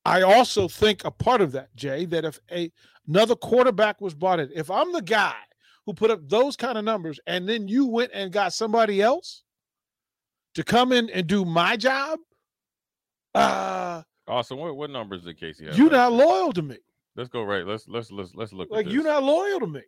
I 0.06 0.22
also 0.22 0.68
think 0.68 1.04
a 1.06 1.12
part 1.12 1.42
of 1.42 1.52
that, 1.52 1.76
Jay, 1.76 2.06
that 2.06 2.26
if 2.26 2.40
a 2.52 2.72
another 3.08 3.36
quarterback 3.36 4.02
was 4.02 4.14
brought 4.14 4.40
in, 4.40 4.50
if 4.54 4.72
I'm 4.72 4.92
the 4.92 5.02
guy 5.02 5.36
who 5.86 5.94
put 5.94 6.12
up 6.12 6.28
those 6.28 6.56
kind 6.56 6.78
of 6.78 6.84
numbers, 6.84 7.20
and 7.28 7.48
then 7.48 7.68
you 7.68 7.86
went 7.88 8.12
and 8.14 8.32
got 8.32 8.54
somebody 8.54 9.02
else 9.02 9.44
to 10.56 10.64
come 10.64 10.92
in 10.92 11.10
and 11.10 11.28
do 11.28 11.46
my 11.46 11.78
job, 11.78 12.20
uh, 13.36 14.02
Awesome. 14.28 14.60
What, 14.60 14.78
what 14.78 14.90
numbers 14.90 15.24
did 15.24 15.38
Casey 15.40 15.66
have? 15.66 15.78
you're 15.78 15.90
not 15.90 16.14
loyal 16.14 16.54
to 16.54 16.62
me. 16.62 16.78
Let's 17.16 17.30
go 17.30 17.44
right. 17.44 17.66
Let's 17.66 17.88
let's 17.88 18.12
let's 18.12 18.34
let's 18.34 18.54
look. 18.54 18.70
Like 18.72 18.90
you're 18.90 19.04
not 19.04 19.24
loyal 19.24 19.60
to 19.60 19.68
me. 19.68 19.82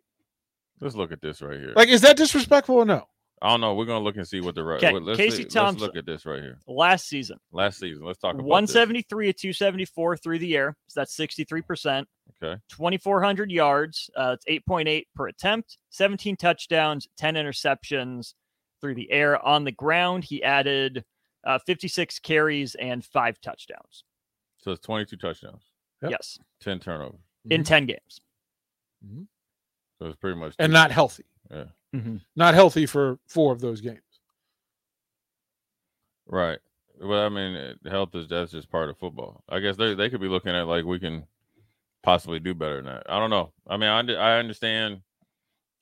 Let's 0.80 0.94
look 0.94 1.12
at 1.12 1.22
this 1.22 1.40
right 1.40 1.58
here. 1.58 1.72
Like, 1.74 1.88
is 1.88 2.02
that 2.02 2.16
disrespectful 2.16 2.76
or 2.76 2.84
no? 2.84 3.06
I 3.44 3.48
don't 3.50 3.60
know. 3.60 3.74
We're 3.74 3.84
gonna 3.84 4.02
look 4.02 4.16
and 4.16 4.26
see 4.26 4.40
what 4.40 4.54
the 4.54 4.64
right. 4.64 4.82
Okay, 4.82 4.90
let's, 4.98 5.18
Casey 5.18 5.48
see- 5.48 5.60
let's 5.60 5.78
look 5.78 5.96
at 5.96 6.06
this 6.06 6.24
right 6.24 6.40
here. 6.42 6.58
Last 6.66 7.06
season, 7.08 7.38
Last 7.52 7.78
season. 7.78 8.02
Let's 8.04 8.18
talk 8.18 8.32
about 8.34 8.42
this. 8.44 8.48
173 8.48 9.26
to 9.26 9.32
274 9.34 10.16
through 10.16 10.38
the 10.38 10.56
air. 10.56 10.76
So 10.88 11.00
that's 11.00 11.14
63%. 11.14 12.06
Okay. 12.42 12.58
2,400 12.70 13.52
yards. 13.52 14.08
Uh, 14.16 14.34
it's 14.40 14.46
8.8 14.46 15.04
per 15.14 15.28
attempt, 15.28 15.76
17 15.90 16.36
touchdowns, 16.36 17.06
10 17.18 17.34
interceptions 17.34 18.32
through 18.80 18.94
the 18.94 19.10
air. 19.12 19.44
On 19.44 19.64
the 19.64 19.72
ground, 19.72 20.24
he 20.24 20.42
added 20.42 21.04
uh, 21.44 21.58
56 21.58 22.18
carries 22.20 22.74
and 22.76 23.04
five 23.04 23.38
touchdowns. 23.42 24.04
So 24.56 24.70
it's 24.72 24.80
22 24.86 25.16
touchdowns, 25.18 25.64
Yep. 26.00 26.10
Yes, 26.12 26.38
10 26.60 26.80
turnovers. 26.80 27.20
in 27.50 27.62
10 27.62 27.84
games. 27.84 28.22
So 29.98 30.06
it's 30.06 30.16
pretty 30.16 30.38
much 30.40 30.54
And 30.58 30.70
two- 30.70 30.72
not 30.72 30.90
healthy. 30.90 31.24
Yeah. 31.50 31.64
Not 32.36 32.54
healthy 32.54 32.86
for 32.86 33.18
four 33.26 33.52
of 33.52 33.60
those 33.60 33.80
games. 33.80 34.00
Right. 36.26 36.58
Well, 37.00 37.26
I 37.26 37.28
mean, 37.28 37.56
uh, 37.56 37.90
health 37.90 38.14
is 38.14 38.28
that's 38.28 38.52
just 38.52 38.70
part 38.70 38.88
of 38.88 38.98
football. 38.98 39.42
I 39.48 39.60
guess 39.60 39.76
they 39.76 39.94
they 39.94 40.08
could 40.08 40.20
be 40.20 40.28
looking 40.28 40.54
at 40.54 40.66
like 40.66 40.84
we 40.84 40.98
can 40.98 41.26
possibly 42.02 42.38
do 42.40 42.54
better 42.54 42.76
than 42.76 42.86
that. 42.86 43.04
I 43.08 43.18
don't 43.18 43.30
know. 43.30 43.52
I 43.66 43.76
mean, 43.76 43.90
I 43.90 44.00
I 44.14 44.38
understand 44.38 45.02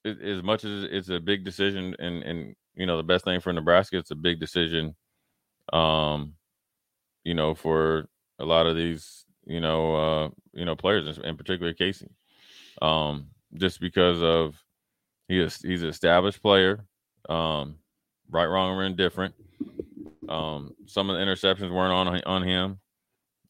it, 0.05 0.21
as 0.21 0.43
much 0.43 0.65
as 0.65 0.85
it's 0.85 1.09
a 1.11 1.21
big 1.21 1.45
decision, 1.45 1.95
and 1.99 2.23
and 2.23 2.57
you 2.75 2.87
know 2.87 2.97
the 2.97 3.03
best 3.03 3.25
thing 3.25 3.41
for 3.41 3.53
Nebraska, 3.53 3.99
it's 3.99 4.11
a 4.11 4.17
big 4.17 4.41
decision. 4.41 4.97
Um, 5.73 6.35
you 7.25 7.35
know, 7.35 7.55
for 7.55 8.09
a 8.39 8.45
lot 8.45 8.67
of 8.67 8.75
these, 8.75 9.25
you 9.47 9.61
know, 9.61 9.95
uh, 9.95 10.29
you 10.53 10.65
know, 10.65 10.75
players, 10.75 11.19
in 11.19 11.37
particular 11.37 11.73
Casey, 11.73 12.11
um, 12.81 13.29
just 13.55 13.81
because 13.81 14.23
of 14.23 14.62
he 15.33 15.41
is 15.41 15.63
he's 15.63 15.83
an 15.83 15.89
established 15.89 16.43
player, 16.43 16.85
um, 17.29 17.77
right, 18.31 18.45
wrong, 18.45 18.77
or 18.77 18.85
indifferent. 18.85 19.35
Um, 20.29 20.75
some 20.87 21.09
of 21.09 21.17
the 21.17 21.23
interceptions 21.23 21.73
weren't 21.73 21.93
on 21.93 22.23
on 22.25 22.43
him. 22.43 22.79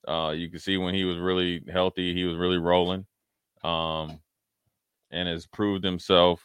Uh, 0.07 0.33
you 0.37 0.49
can 0.49 0.61
see 0.61 0.77
when 0.77 0.95
he 0.95 1.05
was 1.05 1.19
really 1.19 1.63
healthy, 1.73 2.15
he 2.15 2.25
was 2.25 2.37
really 2.37 2.59
rolling, 2.59 3.05
um, 3.65 4.21
and 5.11 5.29
has 5.29 5.47
proved 5.47 5.85
himself 5.85 6.45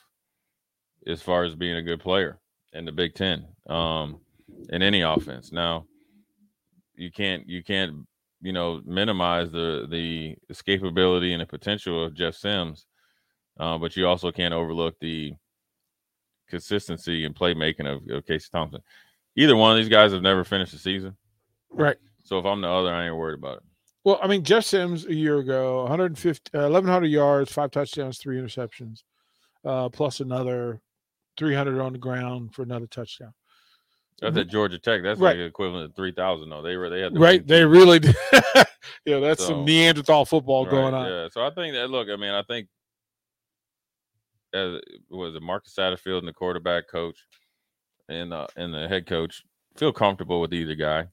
as 1.05 1.21
far 1.21 1.43
as 1.43 1.55
being 1.55 1.75
a 1.75 1.83
good 1.83 1.99
player 1.99 2.39
in 2.73 2.85
the 2.85 2.91
Big 2.91 3.13
Ten, 3.13 3.47
um, 3.67 4.19
in 4.69 4.81
any 4.81 5.01
offense. 5.01 5.51
Now, 5.51 5.85
you 6.95 7.11
can't 7.11 7.47
you 7.47 7.63
can't 7.63 8.07
you 8.41 8.53
know 8.53 8.81
minimize 8.85 9.51
the 9.51 9.85
the 9.87 10.35
escapability 10.51 11.31
and 11.31 11.41
the 11.41 11.45
potential 11.45 12.03
of 12.03 12.15
Jeff 12.15 12.33
Sims, 12.33 12.87
uh, 13.59 13.77
but 13.77 13.95
you 13.95 14.07
also 14.07 14.31
can't 14.31 14.53
overlook 14.53 14.95
the 14.99 15.33
consistency 16.49 17.25
and 17.25 17.35
playmaking 17.35 17.87
of, 17.87 18.07
of 18.09 18.25
Casey 18.25 18.47
Thompson. 18.51 18.81
Either 19.35 19.55
one 19.55 19.71
of 19.71 19.77
these 19.77 19.89
guys 19.89 20.11
have 20.13 20.21
never 20.21 20.43
finished 20.43 20.71
the 20.71 20.77
season. 20.79 21.15
Right. 21.69 21.97
So 22.23 22.39
if 22.39 22.45
I'm 22.45 22.61
the 22.61 22.69
other, 22.69 22.93
I 22.93 23.05
ain't 23.07 23.15
worried 23.15 23.37
about 23.37 23.57
it. 23.57 23.63
Well, 24.03 24.19
I 24.23 24.27
mean, 24.27 24.43
Jeff 24.43 24.63
Sims 24.63 25.05
a 25.05 25.13
year 25.13 25.39
ago, 25.39 25.81
150, 25.83 26.57
uh, 26.57 26.61
1,100 26.63 27.07
yards, 27.07 27.51
five 27.51 27.71
touchdowns, 27.71 28.17
three 28.19 28.37
interceptions, 28.39 29.03
uh, 29.65 29.89
plus 29.89 30.21
another 30.21 30.79
300 31.37 31.81
on 31.81 31.91
the 31.93 31.99
ground 31.99 32.53
for 32.53 32.63
another 32.63 32.87
touchdown. 32.87 33.33
That's 34.21 34.35
at 34.37 34.47
Georgia 34.47 34.79
Tech. 34.79 35.03
That's 35.03 35.19
Right. 35.19 35.37
like 35.37 35.45
equivalent 35.47 35.91
to 35.91 35.95
three 35.95 36.11
thousand. 36.11 36.49
though. 36.49 36.63
they 36.63 36.75
were 36.75 36.89
they 36.89 37.01
had 37.01 37.13
the 37.13 37.19
Right. 37.19 37.45
They 37.45 37.63
really 37.63 37.99
did. 37.99 38.15
yeah, 39.05 39.19
that's 39.19 39.43
So- 39.43 39.49
some 39.49 39.65
Neanderthal 39.65 40.25
football 40.25 40.63
Right, 40.65 40.71
going 40.71 40.93
on. 40.95 41.07
Yeah. 41.07 41.27
So 41.31 41.45
I 41.45 41.51
think 41.51 41.75
that 41.75 41.91
look, 41.91 42.07
I 42.09 42.15
mean, 42.15 42.31
I 42.31 42.41
think 42.41 42.67
as 44.57 44.81
was 45.09 45.35
it 45.35 45.41
Marcus 45.41 45.73
Satterfield 45.75 46.19
and 46.19 46.27
the 46.27 46.33
quarterback 46.33 46.87
coach 46.89 47.17
and 48.09 48.33
uh, 48.33 48.47
and 48.55 48.73
the 48.73 48.87
head 48.87 49.05
coach 49.05 49.43
feel 49.75 49.91
comfortable 49.93 50.41
with 50.41 50.53
either 50.53 50.75
guy. 50.75 51.07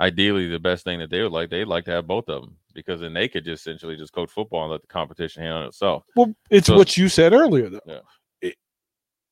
Ideally, 0.00 0.48
the 0.48 0.60
best 0.60 0.84
thing 0.84 1.00
that 1.00 1.10
they 1.10 1.22
would 1.22 1.32
like, 1.32 1.50
they'd 1.50 1.64
like 1.64 1.84
to 1.86 1.90
have 1.90 2.06
both 2.06 2.28
of 2.28 2.42
them 2.42 2.56
because 2.72 3.00
then 3.00 3.12
they 3.14 3.26
could 3.28 3.44
just 3.44 3.62
essentially 3.66 3.96
just 3.96 4.12
coach 4.12 4.30
football 4.30 4.62
and 4.62 4.70
let 4.70 4.80
the 4.80 4.86
competition 4.86 5.42
handle 5.42 5.66
itself. 5.66 6.04
Well, 6.14 6.32
it's 6.50 6.68
So- 6.68 6.76
what 6.76 6.96
you 6.96 7.08
said 7.08 7.32
earlier, 7.32 7.68
though. 7.68 7.80
Yeah. 7.84 8.50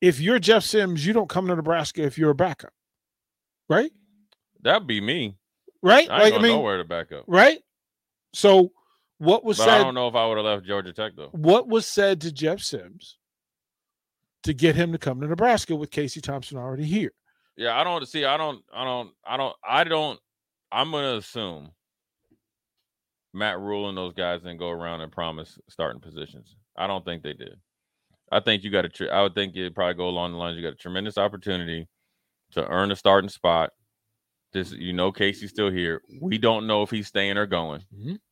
If 0.01 0.21
you're 0.21 0.39
Jeff 0.41 0.63
Sims, 0.65 1.07
you 1.07 1.13
don't 1.13 1.29
come 1.29 1.47
to 1.49 1.55
Nebraska 1.57 2.03
if 2.03 2.19
you're 2.19 2.31
a 2.31 2.35
backup, 2.35 2.73
right? 3.69 3.91
That'd 4.61 4.87
be 4.89 5.01
me. 5.01 5.39
right? 5.83 6.11
I 6.11 6.23
like 6.25 6.35
I 6.35 6.39
mean, 6.39 6.53
nowhere 6.57 6.79
to 6.79 6.85
back 6.85 7.13
up. 7.13 7.25
right? 7.29 7.59
So 8.35 8.73
what 9.19 9.45
was 9.45 9.59
But 9.59 9.69
I 9.69 9.79
don't 9.79 9.95
know 9.95 10.09
if 10.09 10.15
I 10.17 10.27
would 10.27 10.37
have 10.37 10.45
left 10.45 10.67
Georgia 10.67 10.93
Tech 10.93 11.13
though. 11.17 11.29
What 11.33 11.69
was 11.69 11.87
said 11.87 12.21
to 12.23 12.33
Jeff 12.33 12.61
Sims 12.61 13.19
to 14.47 14.55
get 14.55 14.75
him 14.75 14.93
to 14.93 14.99
come 14.99 15.21
to 15.21 15.27
Nebraska 15.27 15.77
with 15.77 15.91
Casey 15.91 16.21
Thompson 16.21 16.59
already 16.59 16.85
here? 16.85 17.13
Yeah, 17.57 17.79
I 17.79 17.85
don't 17.85 18.07
see. 18.07 18.25
I 18.25 18.37
don't. 18.37 18.63
I 18.73 18.85
don't. 18.85 19.11
I 19.27 19.37
don't. 19.37 19.57
I 19.67 19.85
don't. 19.85 20.21
I'm 20.73 20.91
gonna 20.91 21.17
assume 21.17 21.71
Matt 23.33 23.59
Rhule 23.59 23.89
and 23.89 23.97
those 23.97 24.13
guys 24.13 24.41
didn't 24.41 24.59
go 24.59 24.71
around 24.71 25.01
and 25.01 25.13
promise 25.13 25.59
starting 25.69 26.01
positions. 26.01 26.57
I 26.77 26.87
don't 26.87 27.05
think 27.05 27.23
they 27.23 27.33
did. 27.33 27.57
I 28.31 28.41
think 28.41 28.65
you 28.65 28.71
got. 28.71 28.93
Tr- 28.93 29.11
I 29.13 29.23
would 29.23 29.35
think 29.35 29.55
you'd 29.55 29.75
probably 29.75 29.95
go 29.95 30.09
along 30.09 30.33
the 30.33 30.39
lines. 30.39 30.57
You 30.57 30.63
got 30.63 30.73
a 30.73 30.77
tremendous 30.77 31.17
opportunity 31.17 31.87
to 32.53 32.67
earn 32.67 32.91
a 32.91 32.97
starting 32.97 33.31
spot. 33.31 33.71
This, 34.57 34.73
you 34.73 34.95
know, 34.95 35.13
Casey's 35.13 35.51
still 35.51 35.71
here. 35.71 36.01
We 36.19 36.39
don't 36.39 36.67
know 36.67 36.83
if 36.83 36.89
he's 36.91 37.07
staying 37.09 37.37
or 37.37 37.45
going 37.45 37.85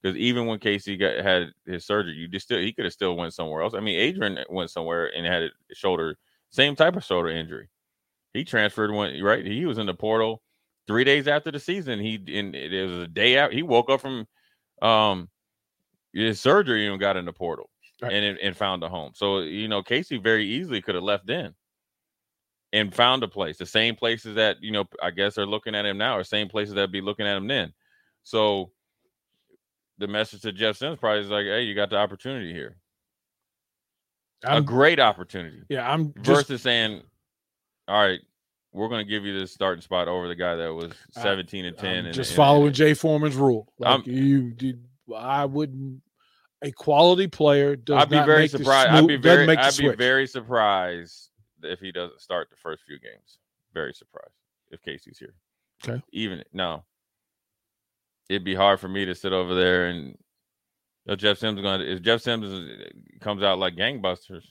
because 0.02 0.16
even 0.16 0.46
when 0.46 0.58
Casey 0.58 0.96
got 0.96 1.18
had 1.22 1.52
his 1.66 1.84
surgery, 1.84 2.14
you 2.14 2.28
just 2.28 2.46
still 2.46 2.58
he 2.58 2.72
could 2.72 2.86
have 2.86 2.94
still 2.94 3.14
went 3.14 3.34
somewhere 3.34 3.60
else. 3.62 3.74
I 3.74 3.80
mean, 3.80 3.98
Adrian 4.00 4.38
went 4.48 4.70
somewhere 4.70 5.14
and 5.14 5.26
had 5.26 5.42
a 5.42 5.50
shoulder, 5.74 6.16
same 6.48 6.76
type 6.76 6.96
of 6.96 7.04
shoulder 7.04 7.28
injury. 7.28 7.68
He 8.32 8.42
transferred 8.42 8.90
when 8.90 9.22
right. 9.22 9.44
He 9.44 9.66
was 9.66 9.76
in 9.76 9.84
the 9.84 9.92
portal 9.92 10.40
three 10.86 11.04
days 11.04 11.28
after 11.28 11.50
the 11.50 11.60
season. 11.60 12.00
He 12.00 12.14
and 12.14 12.54
it 12.56 12.88
was 12.88 13.00
a 13.00 13.06
day 13.06 13.36
out. 13.38 13.52
He 13.52 13.62
woke 13.62 13.90
up 13.90 14.00
from 14.00 14.26
um 14.80 15.28
his 16.14 16.40
surgery 16.40 16.86
and 16.86 16.98
got 16.98 17.18
in 17.18 17.26
the 17.26 17.32
portal 17.34 17.68
Right. 18.00 18.12
and 18.14 18.38
and 18.38 18.56
found 18.56 18.82
a 18.82 18.88
home. 18.88 19.12
So 19.14 19.40
you 19.40 19.68
know, 19.68 19.82
Casey 19.82 20.16
very 20.16 20.46
easily 20.46 20.80
could 20.80 20.94
have 20.94 21.04
left 21.04 21.26
then 21.26 21.54
and 22.74 22.92
found 22.92 23.22
a 23.22 23.28
place. 23.28 23.56
The 23.56 23.66
same 23.66 23.94
places 23.94 24.34
that 24.34 24.56
you 24.60 24.72
know, 24.72 24.84
I 25.00 25.12
guess 25.12 25.38
are 25.38 25.46
looking 25.46 25.76
at 25.76 25.86
him 25.86 25.96
now, 25.96 26.18
or 26.18 26.24
same 26.24 26.48
places 26.48 26.74
that 26.74 26.90
be 26.90 27.00
looking 27.00 27.26
at 27.26 27.36
him 27.36 27.46
then. 27.46 27.72
So 28.24 28.72
the 29.98 30.08
message 30.08 30.42
to 30.42 30.52
Jeff 30.52 30.76
Sims 30.76 30.98
probably 30.98 31.22
is 31.22 31.30
like, 31.30 31.44
"Hey, 31.46 31.62
you 31.62 31.74
got 31.74 31.88
the 31.88 31.96
opportunity 31.96 32.52
here, 32.52 32.76
a 34.44 34.54
I'm, 34.56 34.64
great 34.64 34.98
opportunity." 34.98 35.62
yeah, 35.68 35.88
I'm 35.88 36.12
just 36.14 36.48
versus 36.48 36.62
saying, 36.62 37.02
"All 37.86 38.00
right, 38.00 38.20
we're 38.72 38.88
going 38.88 39.06
to 39.06 39.08
give 39.08 39.24
you 39.24 39.38
this 39.38 39.52
starting 39.52 39.82
spot 39.82 40.08
over 40.08 40.26
the 40.26 40.34
guy 40.34 40.56
that 40.56 40.74
was 40.74 40.92
I- 41.16 41.22
17 41.22 41.66
and 41.66 41.78
10." 41.78 41.98
I'm 41.98 42.06
and, 42.06 42.14
just 42.14 42.32
and- 42.32 42.36
following 42.36 42.72
Jay 42.72 42.94
Foreman's 42.94 43.36
rule. 43.36 43.72
Like 43.78 44.04
you 44.04 44.50
did, 44.50 44.84
I 45.16 45.44
wouldn't. 45.44 46.02
A 46.62 46.72
quality 46.72 47.28
player 47.28 47.76
does 47.76 48.02
I'd 48.02 48.08
be 48.10 48.16
not 48.16 48.26
very 48.26 48.48
surprised. 48.48 48.88
I'd 48.88 49.06
be 49.06 49.16
very, 49.16 49.46
I'd 49.48 49.66
be 49.66 49.70
switch. 49.70 49.98
very 49.98 50.26
surprised 50.26 51.28
if 51.64 51.80
he 51.80 51.92
doesn't 51.92 52.20
start 52.20 52.48
the 52.50 52.56
first 52.56 52.84
few 52.84 52.98
games. 52.98 53.38
Very 53.72 53.92
surprised 53.92 54.34
if 54.70 54.82
Casey's 54.82 55.18
here. 55.18 55.34
Okay. 55.86 56.02
Even 56.12 56.42
no, 56.52 56.84
it'd 58.28 58.44
be 58.44 58.54
hard 58.54 58.80
for 58.80 58.88
me 58.88 59.04
to 59.04 59.14
sit 59.14 59.32
over 59.32 59.54
there 59.54 59.86
and 59.86 60.06
you 60.08 60.16
know, 61.08 61.16
Jeff 61.16 61.38
Sims 61.38 61.60
going. 61.60 61.80
to 61.80 61.92
If 61.92 62.02
Jeff 62.02 62.20
Sims 62.22 62.80
comes 63.20 63.42
out 63.42 63.58
like 63.58 63.76
gangbusters, 63.76 64.44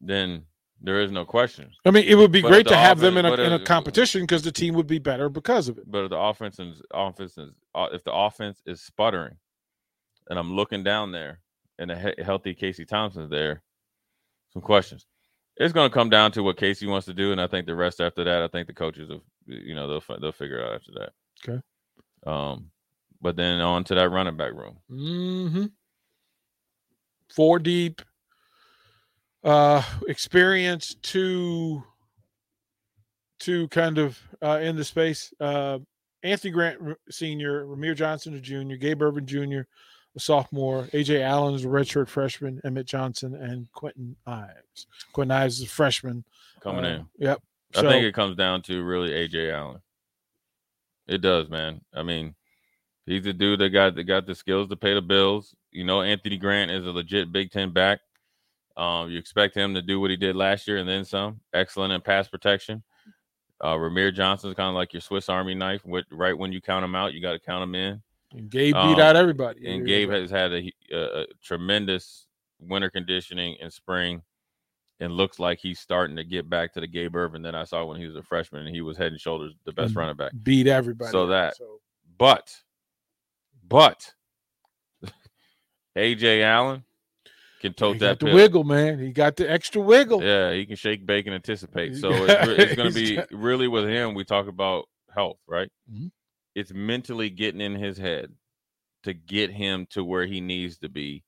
then 0.00 0.44
there 0.80 1.00
is 1.00 1.12
no 1.12 1.24
question. 1.24 1.70
I 1.84 1.90
mean, 1.90 2.04
it 2.04 2.14
would 2.16 2.32
be 2.32 2.42
But 2.42 2.48
great 2.48 2.66
to 2.66 2.70
the 2.70 2.78
have 2.78 2.98
them 2.98 3.16
in 3.16 3.26
a, 3.26 3.34
in 3.34 3.52
a 3.52 3.64
competition 3.64 4.22
because 4.22 4.42
the 4.42 4.52
team 4.52 4.74
would 4.74 4.86
be 4.86 4.98
better 4.98 5.28
because 5.28 5.68
of 5.68 5.78
it. 5.78 5.90
But 5.90 6.04
if 6.04 6.10
the 6.10 6.18
offense 6.18 6.58
is 6.58 6.82
offense 6.92 7.36
is 7.38 7.50
uh, 7.74 7.88
if 7.92 8.02
the 8.02 8.12
offense 8.12 8.62
is 8.66 8.80
sputtering, 8.80 9.36
and 10.28 10.38
I'm 10.38 10.54
looking 10.54 10.82
down 10.82 11.12
there, 11.12 11.40
and 11.78 11.90
a 11.90 11.98
he- 11.98 12.22
healthy 12.22 12.54
Casey 12.54 12.84
Thompson's 12.84 13.30
there, 13.30 13.62
some 14.52 14.62
questions. 14.62 15.06
It's 15.60 15.74
going 15.74 15.90
to 15.90 15.94
come 15.94 16.08
down 16.08 16.32
to 16.32 16.42
what 16.42 16.56
Casey 16.56 16.86
wants 16.86 17.04
to 17.04 17.12
do, 17.12 17.32
and 17.32 17.40
I 17.40 17.46
think 17.46 17.66
the 17.66 17.74
rest 17.74 18.00
after 18.00 18.24
that, 18.24 18.42
I 18.42 18.48
think 18.48 18.66
the 18.66 18.72
coaches, 18.72 19.10
will, 19.10 19.22
you 19.46 19.74
know, 19.74 19.86
they'll 19.86 20.18
they'll 20.18 20.32
figure 20.32 20.58
it 20.58 20.64
out 20.66 20.74
after 20.74 20.92
that. 20.92 21.12
Okay. 21.46 21.60
Um, 22.26 22.70
but 23.20 23.36
then 23.36 23.60
on 23.60 23.84
to 23.84 23.94
that 23.94 24.08
running 24.08 24.38
back 24.38 24.52
room. 24.52 24.78
hmm 24.88 25.66
Four 27.28 27.58
deep, 27.58 28.00
uh, 29.44 29.82
experience 30.08 30.96
two, 31.02 31.84
two 33.38 33.68
kind 33.68 33.98
of 33.98 34.18
uh, 34.42 34.60
in 34.62 34.76
the 34.76 34.84
space. 34.84 35.32
Uh, 35.38 35.80
Anthony 36.22 36.52
Grant 36.52 36.78
Senior, 37.10 37.66
Rahmir 37.66 37.94
Johnson 37.94 38.42
junior, 38.42 38.78
Gabe 38.78 39.02
Ervin 39.02 39.26
Jr. 39.26 39.60
a 40.16 40.20
sophomore, 40.20 40.84
Ajay 40.92 41.22
Allen 41.22 41.54
is 41.54 41.64
a 41.64 41.68
redshirt 41.68 42.08
freshman, 42.08 42.60
Emmett 42.64 42.86
Johnson 42.86 43.34
and 43.34 43.68
Kwinten 43.72 44.16
Ives. 44.26 44.86
Kwinten 45.14 45.32
Ives 45.32 45.60
is 45.60 45.66
a 45.66 45.68
freshman 45.68 46.24
Coming 46.60 46.84
Uh, 46.84 46.88
in. 46.88 47.06
Yep. 47.18 47.42
I 47.74 47.80
So, 47.80 47.88
think 47.88 48.04
it 48.04 48.14
comes 48.14 48.36
down 48.36 48.62
to 48.62 48.82
really 48.82 49.10
Ajay 49.10 49.52
Allen. 49.52 49.80
It 51.06 51.18
does, 51.22 51.48
man. 51.48 51.80
I 51.94 52.02
mean, 52.02 52.34
he's 53.06 53.26
a 53.26 53.32
dude 53.32 53.60
that 53.60 53.70
got 53.70 53.94
that 53.94 54.04
got 54.04 54.26
the 54.26 54.34
skills 54.34 54.68
to 54.68 54.76
pay 54.76 54.94
the 54.94 55.00
bills. 55.02 55.54
You 55.70 55.84
know, 55.84 56.02
Anthony 56.02 56.36
Grant 56.36 56.70
is 56.70 56.86
a 56.86 56.90
legit 56.90 57.32
Big 57.32 57.50
Ten 57.50 57.72
back. 57.72 58.00
Um, 58.76 59.10
you 59.10 59.18
expect 59.18 59.56
him 59.56 59.74
to 59.74 59.82
do 59.82 60.00
what 60.00 60.10
he 60.10 60.16
did 60.16 60.36
last 60.36 60.66
year 60.68 60.78
and 60.78 60.88
then 60.88 61.04
some. 61.04 61.40
Excellent 61.52 61.92
in 61.92 62.00
pass 62.00 62.28
protection. 62.28 62.82
Uh, 63.60 63.74
Rahmir 63.74 64.10
is 64.10 64.54
kind 64.54 64.68
of 64.68 64.74
like 64.74 64.92
your 64.92 65.02
Swiss 65.02 65.28
Army 65.28 65.54
knife. 65.54 65.84
With 65.84 66.06
right 66.10 66.36
when 66.36 66.52
you 66.52 66.60
count 66.60 66.84
him 66.84 66.94
out, 66.94 67.12
you 67.12 67.20
got 67.20 67.32
to 67.32 67.38
count 67.38 67.62
him 67.62 67.74
in. 67.74 68.02
And 68.32 68.48
Gabe 68.50 68.74
beat 68.74 68.78
um, 68.78 69.00
out 69.00 69.16
everybody. 69.16 69.66
And 69.66 69.84
Gabe 69.86 70.10
has 70.10 70.30
had 70.30 70.52
a, 70.52 70.72
a, 70.92 71.22
a 71.22 71.26
tremendous 71.42 72.26
winter 72.60 72.88
conditioning 72.90 73.56
in 73.60 73.70
spring, 73.70 74.22
and 75.00 75.12
looks 75.12 75.38
like 75.38 75.58
he's 75.60 75.80
starting 75.80 76.14
to 76.16 76.24
get 76.24 76.48
back 76.48 76.72
to 76.74 76.80
the 76.80 76.86
Gabe 76.86 77.16
Ervin 77.16 77.42
that 77.42 77.54
I 77.54 77.64
saw 77.64 77.84
when 77.84 77.98
he 77.98 78.06
was 78.06 78.16
a 78.16 78.22
freshman, 78.22 78.66
and 78.66 78.74
he 78.74 78.82
was 78.82 78.96
head 78.96 79.12
and 79.12 79.20
shoulders 79.20 79.54
the 79.64 79.72
best 79.72 79.88
And 79.88 79.96
running 79.96 80.16
back. 80.16 80.32
beat 80.42 80.66
everybody. 80.66 81.10
So 81.10 81.26
that- 81.26 81.56
So 81.56 81.80
But, 82.18 82.54
but 83.66 84.14
Ajay 85.96 86.42
Allen 86.42 86.84
can 87.60 87.70
he 87.70 87.74
tote 87.74 87.98
got 87.98 88.06
that 88.06 88.18
the 88.20 88.26
pill. 88.26 88.34
wiggle, 88.34 88.64
man. 88.64 88.98
He 88.98 89.10
got 89.10 89.36
the 89.36 89.50
extra 89.50 89.80
wiggle. 89.82 90.22
Yeah, 90.22 90.52
he 90.52 90.64
can 90.66 90.76
shake, 90.76 91.04
bake, 91.04 91.26
and 91.26 91.34
anticipate. 91.34 91.96
So 91.96 92.10
it's, 92.24 92.48
it's 92.60 92.74
going 92.76 92.92
to 92.92 92.94
be 92.94 93.20
really 93.36 93.68
with 93.68 93.88
him. 93.88 94.14
We 94.14 94.24
talk 94.24 94.46
about 94.46 94.88
health, 95.14 95.38
right? 95.46 95.68
Mhm. 95.92 96.10
It's 96.54 96.72
mentally 96.72 97.30
getting 97.30 97.60
in 97.60 97.74
his 97.74 97.96
head 97.96 98.32
to 99.04 99.14
get 99.14 99.50
him 99.50 99.86
to 99.90 100.04
where 100.04 100.26
he 100.26 100.40
needs 100.40 100.78
to 100.78 100.88
be 100.88 101.24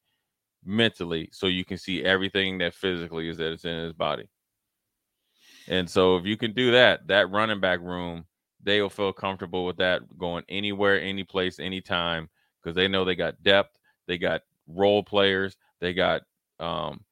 mentally, 0.65 1.29
so 1.33 1.47
you 1.47 1.65
can 1.65 1.79
see 1.79 2.05
everything 2.05 2.59
that 2.59 2.75
physically 2.75 3.29
is 3.29 3.39
that 3.39 3.53
it's 3.53 3.65
in 3.65 3.85
his 3.85 3.93
body. 3.93 4.29
And 5.69 5.89
so, 5.89 6.17
if 6.17 6.27
you 6.27 6.37
can 6.37 6.53
do 6.53 6.73
that, 6.73 7.07
that 7.09 7.31
running 7.31 7.61
back 7.61 7.81
room, 7.81 8.27
they 8.63 8.81
will 8.81 8.91
feel 8.91 9.13
comfortable 9.13 9.65
with 9.65 9.77
that 9.79 10.03
going 10.19 10.45
anywhere, 10.49 11.01
any 11.01 11.25
place, 11.25 11.59
anytime, 11.59 12.29
because 12.63 12.75
they 12.75 12.89
know 12.89 13.05
they 13.05 13.17
got 13.17 13.43
depth, 13.43 13.79
they 14.07 14.19
got 14.19 14.43
role 14.67 15.03
players, 15.03 15.57
they 15.81 15.93
got 15.95 16.23
um, 16.61 17.05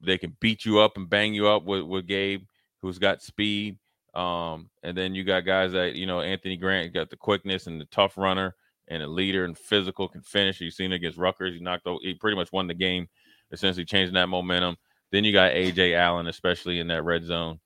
they 0.00 0.18
can 0.18 0.36
beat 0.40 0.64
you 0.64 0.78
up 0.78 0.96
and 0.96 1.08
bang 1.08 1.34
you 1.34 1.48
up 1.48 1.64
with 1.64 1.82
with 1.82 2.06
Gabe, 2.06 2.44
who's 2.82 2.98
got 2.98 3.22
speed. 3.22 3.78
Um, 4.16 4.70
and 4.82 4.96
then 4.96 5.14
you 5.14 5.24
got 5.24 5.44
guys 5.44 5.72
that 5.72 5.94
you 5.94 6.06
know 6.06 6.20
Anthony 6.22 6.56
Grant 6.56 6.94
got 6.94 7.10
the 7.10 7.16
quickness 7.16 7.66
and 7.66 7.80
the 7.80 7.84
tough 7.86 8.16
runner 8.16 8.54
and 8.88 9.02
a 9.02 9.06
leader 9.06 9.44
and 9.44 9.56
physical 9.56 10.08
can 10.08 10.22
finish. 10.22 10.60
You've 10.60 10.74
seen 10.74 10.92
against 10.92 11.18
Rutgers. 11.18 11.54
He 11.54 11.60
knocked 11.60 11.86
out, 11.86 12.00
he 12.02 12.14
pretty 12.14 12.36
much 12.36 12.52
won 12.52 12.66
the 12.66 12.74
game, 12.74 13.08
essentially 13.52 13.84
changing 13.84 14.14
that 14.14 14.28
momentum. 14.28 14.76
Then 15.12 15.24
you 15.24 15.32
got 15.32 15.52
Ajay 15.52 15.94
Allen, 15.94 16.28
especially 16.28 16.78
in 16.78 16.88
that 16.88 17.04
red 17.04 17.24
zone, 17.24 17.60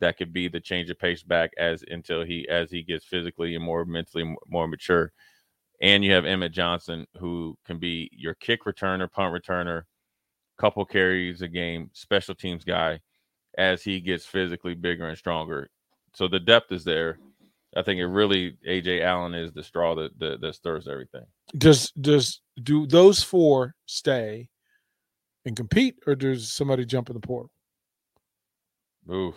that 0.00 0.18
could 0.18 0.32
be 0.32 0.48
the 0.48 0.60
change 0.60 0.90
of 0.90 0.98
pace 0.98 1.22
back 1.22 1.52
as 1.56 1.82
until 1.88 2.22
he 2.24 2.46
as 2.48 2.70
he 2.70 2.82
gets 2.82 3.04
physically 3.04 3.54
and 3.54 3.64
more 3.64 3.84
mentally 3.84 4.36
more 4.48 4.68
mature. 4.68 5.12
And 5.80 6.04
you 6.04 6.12
have 6.12 6.24
Emmett 6.24 6.52
Johnson, 6.52 7.06
who 7.18 7.56
can 7.66 7.78
be 7.78 8.10
your 8.12 8.34
kick 8.34 8.64
returner, 8.64 9.10
punt 9.10 9.34
returner, 9.34 9.82
couple 10.58 10.84
carries 10.84 11.42
a 11.42 11.48
game, 11.48 11.90
special 11.92 12.34
teams 12.34 12.64
guy, 12.64 13.00
as 13.58 13.82
he 13.82 14.00
gets 14.00 14.24
physically 14.26 14.74
bigger 14.74 15.06
and 15.08 15.18
stronger. 15.18 15.68
So 16.16 16.26
the 16.26 16.40
depth 16.40 16.72
is 16.72 16.82
there. 16.82 17.18
I 17.76 17.82
think 17.82 18.00
it 18.00 18.06
really 18.06 18.56
Ajay 18.66 19.02
Allen 19.02 19.34
is 19.34 19.52
the 19.52 19.62
straw 19.62 19.94
that 19.96 20.18
that, 20.18 20.40
that 20.40 20.54
stirs 20.54 20.88
everything. 20.88 21.26
Does 21.58 21.90
does 21.90 22.40
do 22.62 22.86
those 22.86 23.22
four 23.22 23.74
stay 23.84 24.48
and 25.44 25.54
compete, 25.54 25.96
or 26.06 26.14
does 26.14 26.50
somebody 26.50 26.86
jump 26.86 27.10
in 27.10 27.14
the 27.14 27.20
portal? 27.20 27.50
Oof. 29.12 29.34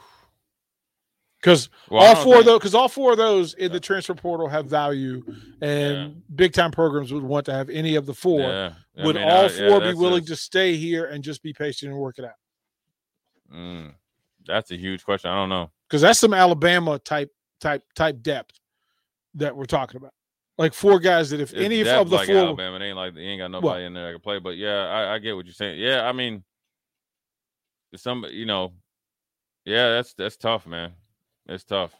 Because 1.41 1.69
Well, 1.89 2.01
all 2.01 2.15
four 2.15 2.35
of 2.35 2.37
think- 2.39 2.45
those, 2.45 2.59
because 2.59 2.75
all 2.75 2.87
four 2.87 3.11
of 3.11 3.17
those 3.17 3.55
in 3.55 3.73
the 3.73 3.79
transfer 3.81 4.15
portal 4.15 4.47
have 4.47 4.67
value, 4.67 5.21
and 5.61 6.21
big 6.33 6.53
time 6.53 6.71
programs 6.71 7.11
would 7.11 7.23
want 7.23 7.45
to 7.47 7.53
have 7.53 7.69
any 7.69 7.95
of 7.95 8.05
the 8.05 8.13
four. 8.13 8.39
Yeah. 8.39 8.73
Would 9.03 9.17
mean, 9.17 9.25
all 9.25 9.45
I- 9.45 9.47
yeah, 9.49 9.67
four 9.67 9.81
be 9.81 9.93
willing 9.95 10.25
to 10.25 10.35
stay 10.37 10.77
here 10.77 11.07
and 11.07 11.25
just 11.25 11.43
be 11.43 11.51
patient 11.51 11.91
and 11.91 11.99
work 11.99 12.19
it 12.19 12.25
out? 12.25 12.39
Mm, 13.53 13.95
that's 14.45 14.71
a 14.71 14.77
huge 14.77 15.03
question. 15.03 15.29
I 15.29 15.35
don't 15.35 15.49
know. 15.49 15.71
Because 15.89 16.01
that's 16.01 16.19
some 16.19 16.33
Alabama 16.33 16.99
type 16.99 17.31
type 17.59 17.83
type 17.95 18.21
depth 18.21 18.59
that 19.35 19.55
we're 19.55 19.65
talking 19.65 19.97
about. 19.97 20.13
Like 20.57 20.73
four 20.73 20.99
guys 20.99 21.29
that 21.29 21.39
if 21.39 21.53
It's 21.53 21.61
any 21.61 21.79
of 21.81 22.09
the 22.09 22.15
like 22.15 22.27
four, 22.27 22.35
Alabama, 22.35 22.75
it 22.75 22.83
ain't 22.89 22.97
like 22.97 23.15
you 23.15 23.21
ain't 23.21 23.39
got 23.39 23.49
nobody 23.49 23.85
in 23.85 23.93
there 23.93 24.07
that 24.07 24.11
can 24.11 24.21
play. 24.21 24.39
But 24.39 24.57
yeah, 24.57 24.87
I, 24.87 25.15
I 25.15 25.19
get 25.19 25.35
what 25.35 25.45
you're 25.45 25.53
saying. 25.53 25.79
Yeah, 25.79 26.07
I 26.07 26.11
mean, 26.11 26.43
some 27.95 28.25
you 28.29 28.45
know, 28.45 28.73
yeah, 29.65 29.89
that's 29.89 30.13
that's 30.13 30.37
tough, 30.37 30.67
man. 30.67 30.91
It's 31.47 31.63
tough. 31.63 31.95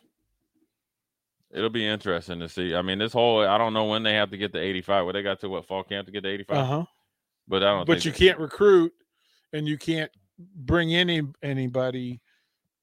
It'll 1.51 1.69
be 1.69 1.87
interesting 1.87 2.39
to 2.41 2.49
see. 2.49 2.75
I 2.75 2.81
mean, 2.81 2.99
this 2.99 3.13
whole 3.13 3.47
I 3.47 3.57
don't 3.57 3.73
know 3.73 3.85
when 3.85 4.03
they 4.03 4.13
have 4.13 4.29
to 4.31 4.37
get 4.37 4.53
to 4.53 4.59
85. 4.59 5.05
Well, 5.05 5.13
they 5.13 5.23
got 5.23 5.39
to 5.39 5.49
what 5.49 5.65
fall 5.65 5.83
camp 5.83 6.05
to 6.05 6.11
get 6.11 6.23
to 6.23 6.29
85. 6.29 6.57
Uh 6.57 6.65
huh. 6.65 6.85
But 7.47 7.63
I 7.63 7.67
don't. 7.67 7.87
But 7.87 8.03
think 8.03 8.05
you 8.05 8.27
can't 8.27 8.39
recruit, 8.39 8.93
and 9.53 9.67
you 9.67 9.77
can't 9.77 10.11
bring 10.37 10.93
any 10.93 11.23
anybody 11.41 12.21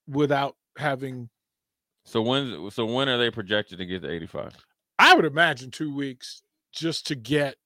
without 0.08 0.56
having. 0.76 1.28
So 2.04 2.22
when 2.22 2.70
so 2.70 2.84
when 2.86 3.08
are 3.08 3.18
they 3.18 3.30
projected 3.30 3.78
to 3.78 3.86
get 3.86 4.02
to 4.02 4.10
85? 4.10 4.52
I 4.98 5.14
would 5.14 5.24
imagine 5.24 5.70
two 5.70 5.94
weeks 5.94 6.42
just 6.72 7.06
to 7.08 7.14
get. 7.14 7.56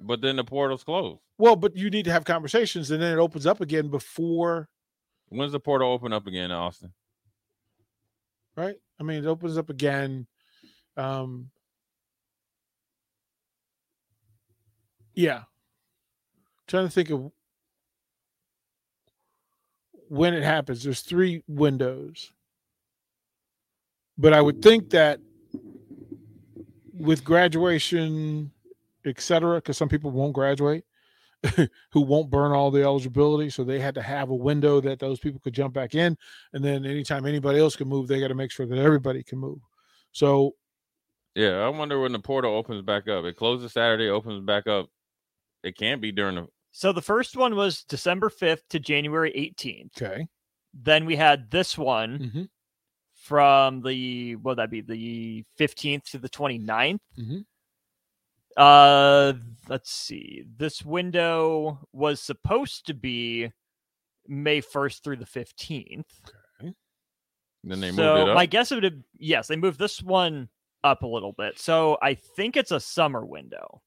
But 0.00 0.20
then 0.20 0.36
the 0.36 0.44
portal's 0.44 0.84
closed. 0.84 1.20
Well, 1.38 1.56
but 1.56 1.76
you 1.76 1.90
need 1.90 2.04
to 2.04 2.12
have 2.12 2.24
conversations, 2.24 2.90
and 2.90 3.02
then 3.02 3.12
it 3.16 3.20
opens 3.20 3.46
up 3.46 3.60
again 3.60 3.88
before, 3.88 4.68
When's 5.28 5.52
the 5.52 5.60
portal 5.60 5.90
open 5.90 6.12
up 6.12 6.26
again 6.26 6.52
Austin? 6.52 6.92
right? 8.56 8.76
I 9.00 9.02
mean, 9.02 9.24
it 9.24 9.26
opens 9.26 9.58
up 9.58 9.68
again. 9.68 10.26
Um, 10.96 11.50
yeah, 15.14 15.42
trying 16.68 16.86
to 16.86 16.90
think 16.90 17.10
of 17.10 17.32
when 20.08 20.34
it 20.34 20.42
happens. 20.42 20.84
There's 20.84 21.00
three 21.00 21.42
windows, 21.46 22.32
but 24.18 24.32
I 24.32 24.40
would 24.40 24.62
think 24.62 24.90
that 24.90 25.20
with 26.92 27.24
graduation, 27.24 28.52
et 29.04 29.20
cetera, 29.20 29.56
because 29.56 29.76
some 29.76 29.88
people 29.88 30.10
won't 30.10 30.32
graduate, 30.32 30.84
who 31.92 32.00
won't 32.00 32.30
burn 32.30 32.52
all 32.52 32.70
the 32.70 32.82
eligibility, 32.82 33.50
so 33.50 33.64
they 33.64 33.80
had 33.80 33.94
to 33.94 34.02
have 34.02 34.30
a 34.30 34.34
window 34.34 34.80
that 34.80 34.98
those 34.98 35.18
people 35.18 35.40
could 35.40 35.54
jump 35.54 35.74
back 35.74 35.94
in, 35.94 36.16
and 36.52 36.64
then 36.64 36.86
anytime 36.86 37.26
anybody 37.26 37.58
else 37.58 37.76
can 37.76 37.88
move, 37.88 38.08
they 38.08 38.20
got 38.20 38.28
to 38.28 38.34
make 38.34 38.50
sure 38.50 38.66
that 38.66 38.78
everybody 38.78 39.22
can 39.22 39.38
move. 39.38 39.58
So 40.12 40.52
Yeah, 41.34 41.58
I 41.64 41.68
wonder 41.68 42.00
when 42.00 42.12
the 42.12 42.20
portal 42.20 42.54
opens 42.54 42.82
back 42.82 43.08
up. 43.08 43.24
It 43.24 43.36
closes 43.36 43.72
Saturday, 43.72 44.08
opens 44.08 44.44
back 44.44 44.66
up. 44.66 44.88
It 45.62 45.76
can't 45.76 46.00
be 46.00 46.12
during 46.12 46.36
the 46.36 46.46
So 46.76 46.92
the 46.92 47.00
first 47.00 47.36
one 47.36 47.54
was 47.54 47.84
December 47.84 48.28
5th 48.28 48.66
to 48.70 48.80
January 48.80 49.30
18th. 49.36 50.02
okay, 50.02 50.26
Then 50.72 51.06
we 51.06 51.14
had 51.14 51.48
this 51.52 51.78
one 51.78 52.18
Mhm. 52.18 52.48
from 53.14 53.80
the 53.82 54.34
what 54.34 54.52
would 54.52 54.58
that 54.58 54.70
be 54.70 54.80
the 54.80 55.44
15th 55.56 56.10
to 56.10 56.18
the 56.18 56.28
29th. 56.28 56.98
Mhm. 57.16 57.44
Uh 58.56 59.34
let's 59.68 59.90
see. 59.92 60.42
This 60.56 60.84
window 60.84 61.86
was 61.92 62.20
supposed 62.20 62.86
to 62.86 62.94
be 62.94 63.52
May 64.26 64.60
1st 64.60 65.04
through 65.04 65.16
the 65.18 65.26
15th. 65.26 66.20
Okay. 66.60 66.74
then 67.62 67.80
they 67.80 67.88
moved 67.92 67.96
so 67.98 68.16
it 68.16 68.28
up. 68.30 68.34
my 68.34 68.46
guess 68.46 68.72
would 68.72 68.82
have 68.82 69.00
yes, 69.16 69.46
they 69.46 69.56
moved 69.56 69.78
this 69.78 70.02
one 70.02 70.48
up 70.82 71.02
a 71.04 71.06
little 71.06 71.32
bit. 71.32 71.58
So 71.60 71.98
I 72.02 72.14
think 72.14 72.56
it's 72.56 72.72
a 72.72 72.80
summer 72.80 73.24
window. 73.24 73.80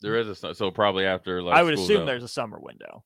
There 0.00 0.16
is 0.16 0.28
a 0.42 0.54
so 0.54 0.70
probably 0.70 1.04
after 1.04 1.42
like 1.42 1.56
I 1.56 1.62
would 1.62 1.74
assume 1.74 2.02
out. 2.02 2.06
there's 2.06 2.22
a 2.24 2.28
summer 2.28 2.58
window. 2.60 3.04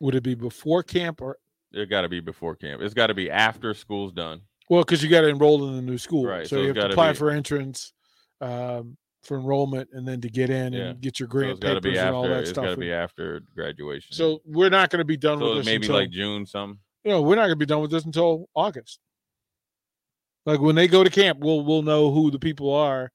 would 0.00 0.14
it 0.14 0.22
be 0.22 0.34
before 0.34 0.82
camp 0.82 1.20
or 1.20 1.38
it 1.72 1.90
got 1.90 2.02
to 2.02 2.08
be 2.08 2.20
before 2.20 2.54
camp. 2.56 2.80
It's 2.82 2.94
got 2.94 3.08
to 3.08 3.14
be 3.14 3.30
after 3.30 3.74
school's 3.74 4.12
done. 4.12 4.42
well? 4.70 4.82
Because 4.82 5.02
you 5.02 5.10
got 5.10 5.22
to 5.22 5.28
enroll 5.28 5.68
in 5.68 5.76
the 5.76 5.82
new 5.82 5.98
school, 5.98 6.24
Right, 6.26 6.46
So, 6.46 6.56
so 6.56 6.60
you 6.62 6.68
have 6.68 6.76
to 6.76 6.86
apply 6.90 7.12
be- 7.12 7.18
for 7.18 7.30
entrance, 7.30 7.92
um, 8.40 8.96
for 9.24 9.36
enrollment, 9.36 9.88
and 9.92 10.06
then 10.06 10.20
to 10.20 10.28
get 10.30 10.48
in 10.48 10.72
Yeah. 10.72 10.80
and 10.90 11.00
get 11.00 11.18
your 11.18 11.26
So 11.28 11.32
grant 11.32 11.50
it's 11.52 11.60
to 11.60 11.66
papers 11.66 11.82
be 11.92 11.98
and 11.98 12.14
all 12.14 12.22
after. 12.24 12.34
that 12.34 12.40
It's 12.42 12.50
stuff. 12.50 12.64
got 12.64 12.70
to 12.70 12.76
be 12.76 12.92
after 12.92 13.40
graduation. 13.54 14.14
So 14.14 14.40
we're 14.46 14.70
not 14.70 14.88
going 14.90 15.00
to 15.00 15.04
be 15.04 15.16
done 15.16 15.38
so 15.40 15.48
with 15.48 15.56
this 15.58 15.66
maybe 15.66 15.86
until, 15.86 15.96
like 15.96 16.10
June 16.10 16.46
some. 16.46 16.78
you 17.04 17.10
know 17.10 17.20
we're 17.20 17.34
not 17.34 17.42
going 17.42 17.50
to 17.50 17.56
be 17.56 17.66
done 17.66 17.82
with 17.82 17.90
this 17.90 18.04
until 18.04 18.48
August. 18.54 19.00
Like 20.46 20.60
when 20.60 20.76
they 20.76 20.86
go 20.86 21.02
to 21.02 21.10
camp, 21.10 21.40
we'll 21.40 21.64
we'll 21.64 21.82
know 21.82 22.12
who 22.12 22.30
the 22.30 22.38
people 22.38 22.72
are 22.72 23.10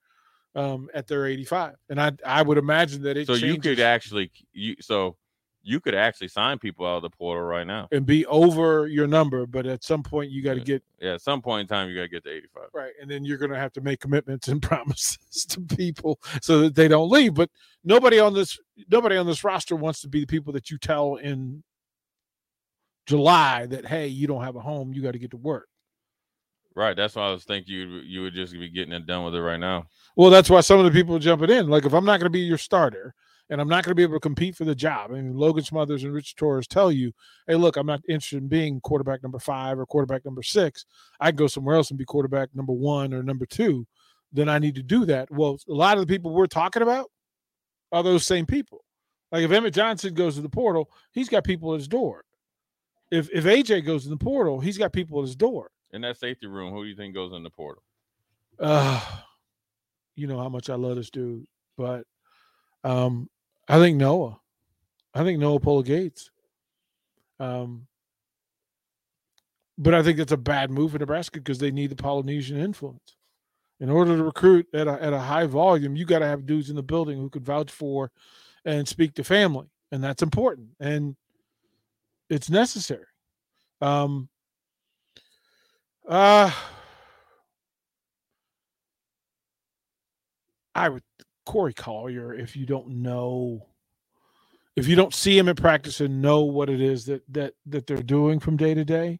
um, 0.55 0.89
at 0.93 1.07
their 1.07 1.25
85, 1.25 1.75
and 1.89 2.01
I 2.01 2.11
I 2.25 2.41
would 2.41 2.57
imagine 2.57 3.01
that 3.03 3.17
it 3.17 3.27
So 3.27 3.33
you 3.33 3.57
could 3.57 3.79
actually 3.79 4.31
you 4.53 4.75
so 4.81 5.15
you 5.63 5.79
could 5.79 5.93
actually 5.93 6.27
sign 6.27 6.57
people 6.57 6.87
out 6.87 6.95
of 6.97 7.01
the 7.03 7.09
portal 7.11 7.43
right 7.43 7.67
now. 7.67 7.87
and 7.91 8.03
be 8.05 8.25
over 8.25 8.87
your 8.87 9.05
number, 9.05 9.45
but 9.45 9.67
at 9.67 9.83
some 9.83 10.01
point 10.01 10.31
you 10.31 10.41
got 10.41 10.53
to 10.55 10.59
Yeah. 10.59 10.65
get 10.65 10.83
Yeah, 10.99 11.13
at 11.13 11.21
some 11.21 11.41
point 11.41 11.61
in 11.61 11.67
time 11.67 11.87
you 11.87 11.95
got 11.95 12.01
to 12.01 12.07
get 12.07 12.23
to 12.23 12.31
85. 12.31 12.63
right, 12.73 12.93
and 12.99 13.09
then 13.09 13.23
you're 13.23 13.37
going 13.37 13.51
to 13.51 13.57
have 13.57 13.71
to 13.73 13.81
make 13.81 13.99
commitments 13.99 14.47
and 14.47 14.59
promises 14.71 15.45
to 15.49 15.61
people 15.61 16.19
so 16.41 16.61
that 16.61 16.75
they 16.75 16.87
don't 16.87 17.09
leave. 17.11 17.35
But 17.35 17.49
nobody 17.83 18.19
on 18.19 18.33
this 18.33 18.59
nobody 18.89 19.17
on 19.17 19.25
this 19.27 19.43
roster 19.43 19.75
wants 19.75 20.01
to 20.01 20.07
be 20.09 20.21
the 20.21 20.27
people 20.27 20.51
that 20.53 20.71
you 20.71 20.77
tell 20.79 21.15
in 21.17 21.63
July 23.05 23.65
that 23.67 23.85
hey, 23.85 24.07
you 24.07 24.27
don't 24.27 24.43
have 24.43 24.55
a 24.55 24.61
home, 24.61 24.93
you 24.93 25.01
got 25.01 25.11
to 25.11 25.19
get 25.19 25.31
to 25.31 25.37
work. 25.37 25.67
Right. 26.75 26.95
That's 26.95 27.15
why 27.15 27.27
I 27.27 27.31
was 27.31 27.43
thinking 27.43 27.73
you 27.73 27.88
you 27.99 28.21
would 28.21 28.34
just 28.34 28.53
be 28.53 28.69
getting 28.69 28.93
it 28.93 29.05
done 29.05 29.25
with 29.25 29.36
it 29.36 29.41
right 29.41 29.60
now. 29.60 29.88
Well, 30.15 30.29
that's 30.29 30.49
why 30.49 30.62
some 30.62 30.79
of 30.79 30.86
the 30.86 30.91
people 30.91 31.19
jumping 31.19 31.49
in. 31.49 31.67
Like, 31.67 31.86
if 31.86 31.93
I'm 31.93 32.05
not 32.05 32.19
going 32.19 32.27
to 32.27 32.29
be 32.29 32.39
your 32.39 32.57
starter 32.57 33.13
and 33.49 33.60
I'm 33.60 33.67
not 33.67 33.84
going 33.84 33.91
to 33.91 33.95
be 33.95 34.03
able 34.03 34.15
to 34.15 34.21
compete 34.21 34.55
for 34.55 34.63
the 34.63 34.75
job, 34.75 35.12
I 35.12 35.15
mean, 35.15 35.36
Logan 35.36 35.65
Smothers 35.65 36.05
and 36.05 36.13
Rich 36.13 36.36
Torres 36.38 36.67
tell 36.67 36.89
you, 36.91 37.12
hey, 37.47 37.55
look, 37.55 37.75
I'm 37.75 37.88
not 37.88 38.01
interested 38.07 38.41
in 38.41 38.47
being 38.47 38.79
quarterback 38.79 39.21
number 39.21 39.39
five 39.39 39.79
or 39.79 39.86
quarterback 39.86 40.23
number 40.23 40.43
six. 40.43 40.86
I 41.19 41.31
can 41.31 41.36
go 41.36 41.47
somewhere 41.47 41.75
else 41.75 41.89
and 41.89 41.97
be 41.97 42.05
quarterback 42.05 42.49
number 42.55 42.73
one 42.73 43.13
or 43.13 43.21
number 43.21 43.45
two. 43.45 43.86
Then 44.31 44.47
I 44.47 44.60
need 44.60 44.75
to 44.75 44.84
do 44.84 45.03
that. 45.05 45.29
Well, 45.29 45.57
a 45.67 45.73
lot 45.73 45.97
of 45.97 46.07
the 46.07 46.13
people 46.13 46.34
we're 46.34 46.47
talking 46.47 46.84
about 46.84 47.12
are 47.91 48.03
those 48.03 48.25
same 48.25 48.45
people. 48.45 48.86
Like, 49.34 49.43
if 49.43 49.51
Emmett 49.51 49.73
Johnson 49.73 50.13
goes 50.13 50.36
to 50.36 50.41
the 50.41 50.49
portal, 50.49 50.89
he's 51.12 51.27
got 51.27 51.43
people 51.43 51.73
at 51.73 51.79
his 51.79 51.89
door. 51.89 52.23
If 53.12 53.29
if 53.34 53.43
Ajay 53.43 53.86
goes 53.86 54.03
to 54.03 54.10
the 54.10 54.15
portal, 54.15 54.62
he's 54.62 54.77
got 54.77 54.93
people 54.93 55.19
at 55.19 55.27
his 55.27 55.36
door. 55.36 55.69
In 55.93 56.01
that 56.01 56.17
safety 56.17 56.47
room, 56.47 56.73
who 56.73 56.84
do 56.84 56.89
you 56.89 56.95
think 56.95 57.13
goes 57.13 57.34
in 57.34 57.43
the 57.43 57.49
portal? 57.49 57.84
uh 58.60 59.04
you 60.15 60.27
know 60.27 60.38
how 60.38 60.49
much 60.49 60.69
I 60.69 60.75
love 60.75 60.97
this 60.97 61.10
dude, 61.10 61.47
but 61.77 62.06
um 62.84 63.30
I 63.67 63.80
think 63.80 63.97
Noa. 63.97 64.39
I 65.13 65.23
think 65.23 65.39
Noa 65.39 65.60
Pola-Gates. 65.60 66.30
Um 67.39 67.88
but 69.77 69.93
I 69.95 70.04
think 70.04 70.17
that's 70.17 70.32
a 70.32 70.38
bad 70.38 70.69
move 70.69 70.91
for 70.91 70.99
Nebraska 70.99 71.39
because 71.39 71.58
they 71.58 71.71
need 71.71 71.89
the 71.89 71.95
Polynesian 71.95 72.58
influence. 72.58 73.15
In 73.80 73.89
order 73.89 74.15
to 74.15 74.23
recruit 74.23 74.67
at 74.73 74.88
a 74.88 75.01
at 75.01 75.13
a 75.13 75.19
high 75.19 75.47
volume, 75.47 75.95
you 75.95 76.06
got 76.06 76.19
to 76.19 76.27
have 76.27 76.45
dudes 76.45 76.69
in 76.69 76.75
the 76.75 76.84
building 76.84 77.17
who 77.17 77.30
could 77.30 77.45
vouch 77.45 77.71
for 77.71 78.12
and 78.63 78.88
speak 78.88 79.15
to 79.15 79.23
family, 79.23 79.67
and 79.91 80.04
that's 80.04 80.21
important 80.21 80.69
and 80.80 81.15
it's 82.30 82.49
necessary. 82.49 83.08
Um 83.82 84.30
uh 86.07 86.51
I 90.73 90.89
would 90.89 91.03
Corey 91.45 91.73
Collier 91.73 92.33
if 92.33 92.55
you 92.55 92.65
don't 92.65 92.89
know 93.01 93.65
if 94.75 94.87
you 94.87 94.95
don't 94.95 95.13
see 95.13 95.37
him 95.37 95.49
in 95.49 95.55
practice 95.55 95.99
and 95.99 96.21
know 96.21 96.43
what 96.43 96.69
it 96.69 96.81
is 96.81 97.05
that 97.05 97.23
that 97.33 97.53
that 97.65 97.87
they're 97.87 97.97
doing 98.01 98.39
from 98.39 98.57
day 98.57 98.73
to 98.73 98.85
day 98.85 99.19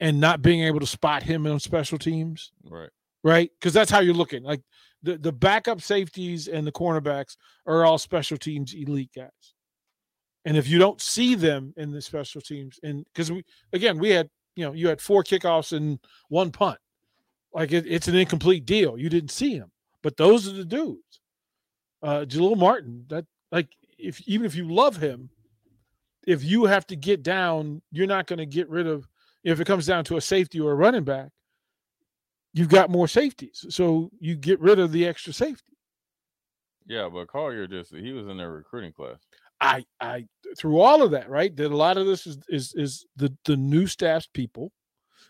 and 0.00 0.20
not 0.20 0.42
being 0.42 0.62
able 0.64 0.80
to 0.80 0.86
spot 0.86 1.22
him 1.22 1.46
on 1.46 1.60
special 1.60 1.96
teams, 1.96 2.50
Right. 2.64 2.90
right? 3.22 3.50
Because 3.60 3.72
that's 3.72 3.90
how 3.90 4.00
you're 4.00 4.14
looking. 4.14 4.42
Like 4.42 4.60
the, 5.04 5.16
the 5.16 5.30
backup 5.30 5.80
safeties 5.80 6.48
and 6.48 6.66
the 6.66 6.72
cornerbacks 6.72 7.36
are 7.66 7.84
all 7.84 7.98
special 7.98 8.36
teams 8.36 8.74
elite 8.74 9.10
guys. 9.14 9.30
And 10.44 10.56
if 10.56 10.66
you 10.66 10.78
don't 10.78 11.00
see 11.00 11.36
them 11.36 11.72
in 11.76 11.92
the 11.92 12.02
special 12.02 12.40
teams, 12.40 12.80
and 12.82 13.04
because 13.12 13.30
we 13.30 13.44
again 13.72 13.98
we 13.98 14.10
had 14.10 14.28
you 14.56 14.64
know 14.64 14.72
you 14.72 14.88
had 14.88 15.00
four 15.00 15.22
kickoffs 15.22 15.76
and 15.76 15.98
one 16.28 16.50
punt, 16.50 16.78
like 17.52 17.72
it, 17.72 17.84
it's 17.86 18.08
an 18.08 18.16
incomplete 18.16 18.64
deal. 18.64 18.98
You 18.98 19.08
didn't 19.08 19.30
see 19.30 19.54
him, 19.54 19.70
but 20.02 20.16
those 20.16 20.48
are 20.48 20.52
the 20.52 20.64
dudes. 20.64 21.20
Uh, 22.02 22.24
Jalil 22.26 22.56
Martin, 22.56 23.04
that 23.08 23.26
like 23.50 23.68
if 23.98 24.20
even 24.26 24.46
if 24.46 24.54
you 24.54 24.72
love 24.72 24.96
him, 24.96 25.30
if 26.26 26.44
you 26.44 26.64
have 26.64 26.86
to 26.88 26.96
get 26.96 27.22
down, 27.22 27.82
you're 27.90 28.06
not 28.06 28.26
going 28.26 28.38
to 28.38 28.46
get 28.46 28.68
rid 28.68 28.86
of. 28.86 29.08
If 29.44 29.58
it 29.58 29.66
comes 29.66 29.86
down 29.86 30.04
to 30.04 30.16
a 30.16 30.20
safety 30.20 30.60
or 30.60 30.70
a 30.70 30.76
running 30.76 31.02
back, 31.02 31.30
you've 32.52 32.68
got 32.68 32.90
more 32.90 33.08
safeties, 33.08 33.66
so 33.70 34.10
you 34.20 34.36
get 34.36 34.60
rid 34.60 34.78
of 34.78 34.92
the 34.92 35.06
extra 35.06 35.32
safety. 35.32 35.72
Yeah, 36.86 37.08
but 37.12 37.28
Collier 37.28 37.66
just 37.66 37.94
he 37.94 38.12
was 38.12 38.28
in 38.28 38.36
their 38.36 38.50
recruiting 38.50 38.92
class. 38.92 39.18
I 39.62 39.84
I 40.00 40.26
through 40.58 40.80
all 40.80 41.02
of 41.02 41.12
that, 41.12 41.30
right? 41.30 41.54
That 41.54 41.70
a 41.70 41.76
lot 41.76 41.96
of 41.96 42.06
this 42.06 42.26
is 42.26 42.38
is 42.48 42.74
is 42.74 43.06
the 43.16 43.32
the 43.44 43.56
new 43.56 43.86
staff's 43.86 44.26
people, 44.26 44.72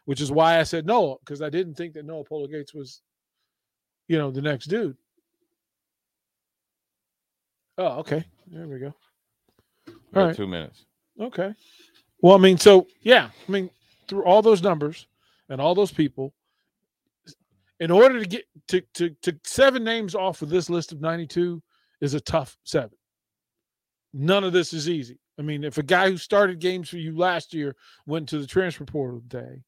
which 0.06 0.22
is 0.22 0.32
why 0.32 0.58
I 0.58 0.62
said 0.62 0.86
no 0.86 1.18
because 1.20 1.42
I 1.42 1.50
didn't 1.50 1.74
think 1.74 1.92
that 1.94 2.06
Noa 2.06 2.24
Pola-Gates 2.24 2.72
was, 2.72 3.02
you 4.08 4.16
know, 4.16 4.30
the 4.30 4.40
next 4.40 4.66
dude. 4.66 4.96
Oh, 7.76 7.98
okay. 7.98 8.24
There 8.46 8.66
we 8.66 8.78
go. 8.78 8.94
All 10.16 10.26
right. 10.26 10.36
two 10.36 10.46
minutes. 10.46 10.86
Okay. 11.20 11.52
Well, 12.22 12.34
I 12.34 12.38
mean, 12.38 12.56
so 12.56 12.86
yeah, 13.02 13.28
I 13.46 13.52
mean, 13.52 13.68
through 14.08 14.24
all 14.24 14.40
those 14.40 14.62
numbers 14.62 15.06
and 15.50 15.60
all 15.60 15.74
those 15.74 15.92
people, 15.92 16.32
in 17.80 17.90
order 17.90 18.18
to 18.18 18.26
get 18.26 18.44
to 18.68 18.80
to 18.94 19.10
to 19.22 19.38
seven 19.44 19.84
names 19.84 20.14
off 20.14 20.40
of 20.40 20.48
this 20.48 20.70
list 20.70 20.92
of 20.92 21.02
92 21.02 21.62
is 22.00 22.14
a 22.14 22.20
tough 22.20 22.56
seven. 22.64 22.96
None 24.12 24.44
of 24.44 24.52
this 24.52 24.72
is 24.72 24.88
easy. 24.88 25.18
I 25.38 25.42
mean, 25.42 25.64
if 25.64 25.78
a 25.78 25.82
guy 25.82 26.10
who 26.10 26.18
started 26.18 26.58
games 26.58 26.88
for 26.88 26.98
you 26.98 27.16
last 27.16 27.54
year 27.54 27.74
went 28.06 28.28
to 28.28 28.38
the 28.38 28.46
transfer 28.46 28.84
portal 28.84 29.22
today, 29.28 29.62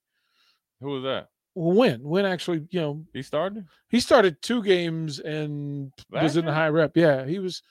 Who 0.80 0.90
was 0.90 1.02
that? 1.04 1.28
Well, 1.54 1.76
when? 1.76 2.02
When 2.02 2.26
actually, 2.26 2.66
you 2.70 2.80
know, 2.80 3.04
He 3.12 3.22
started. 3.22 3.64
he 3.88 4.00
started 4.00 4.42
two 4.42 4.62
games 4.62 5.20
and 5.20 5.92
was 6.10 6.36
in 6.36 6.44
the 6.44 6.52
high 6.52 6.68
rep. 6.68 6.96
Yeah, 6.96 7.24
he 7.24 7.38
was 7.38 7.62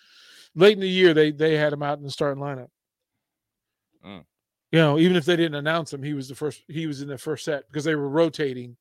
late 0.56 0.74
in 0.74 0.80
the 0.80 0.90
year. 0.90 1.14
They 1.14 1.32
they 1.32 1.58
had 1.58 1.74
him 1.74 1.84
out 1.84 1.98
in 1.98 2.04
the 2.04 2.12
starting 2.12 2.42
lineup. 2.42 2.70
Mm. 4.06 4.24
You 4.72 4.80
know, 4.80 4.98
even 4.98 5.16
if 5.16 5.26
they 5.26 5.36
didn't 5.36 5.56
announce 5.56 5.94
him, 5.94 6.02
he 6.02 6.14
was 6.14 6.28
the 6.28 6.36
first. 6.36 6.64
He 6.68 6.88
was 6.88 7.02
in 7.02 7.08
the 7.08 7.18
first 7.18 7.46
set 7.46 7.68
because 7.68 7.84
they 7.84 7.96
were 7.96 8.10
rotating 8.10 8.78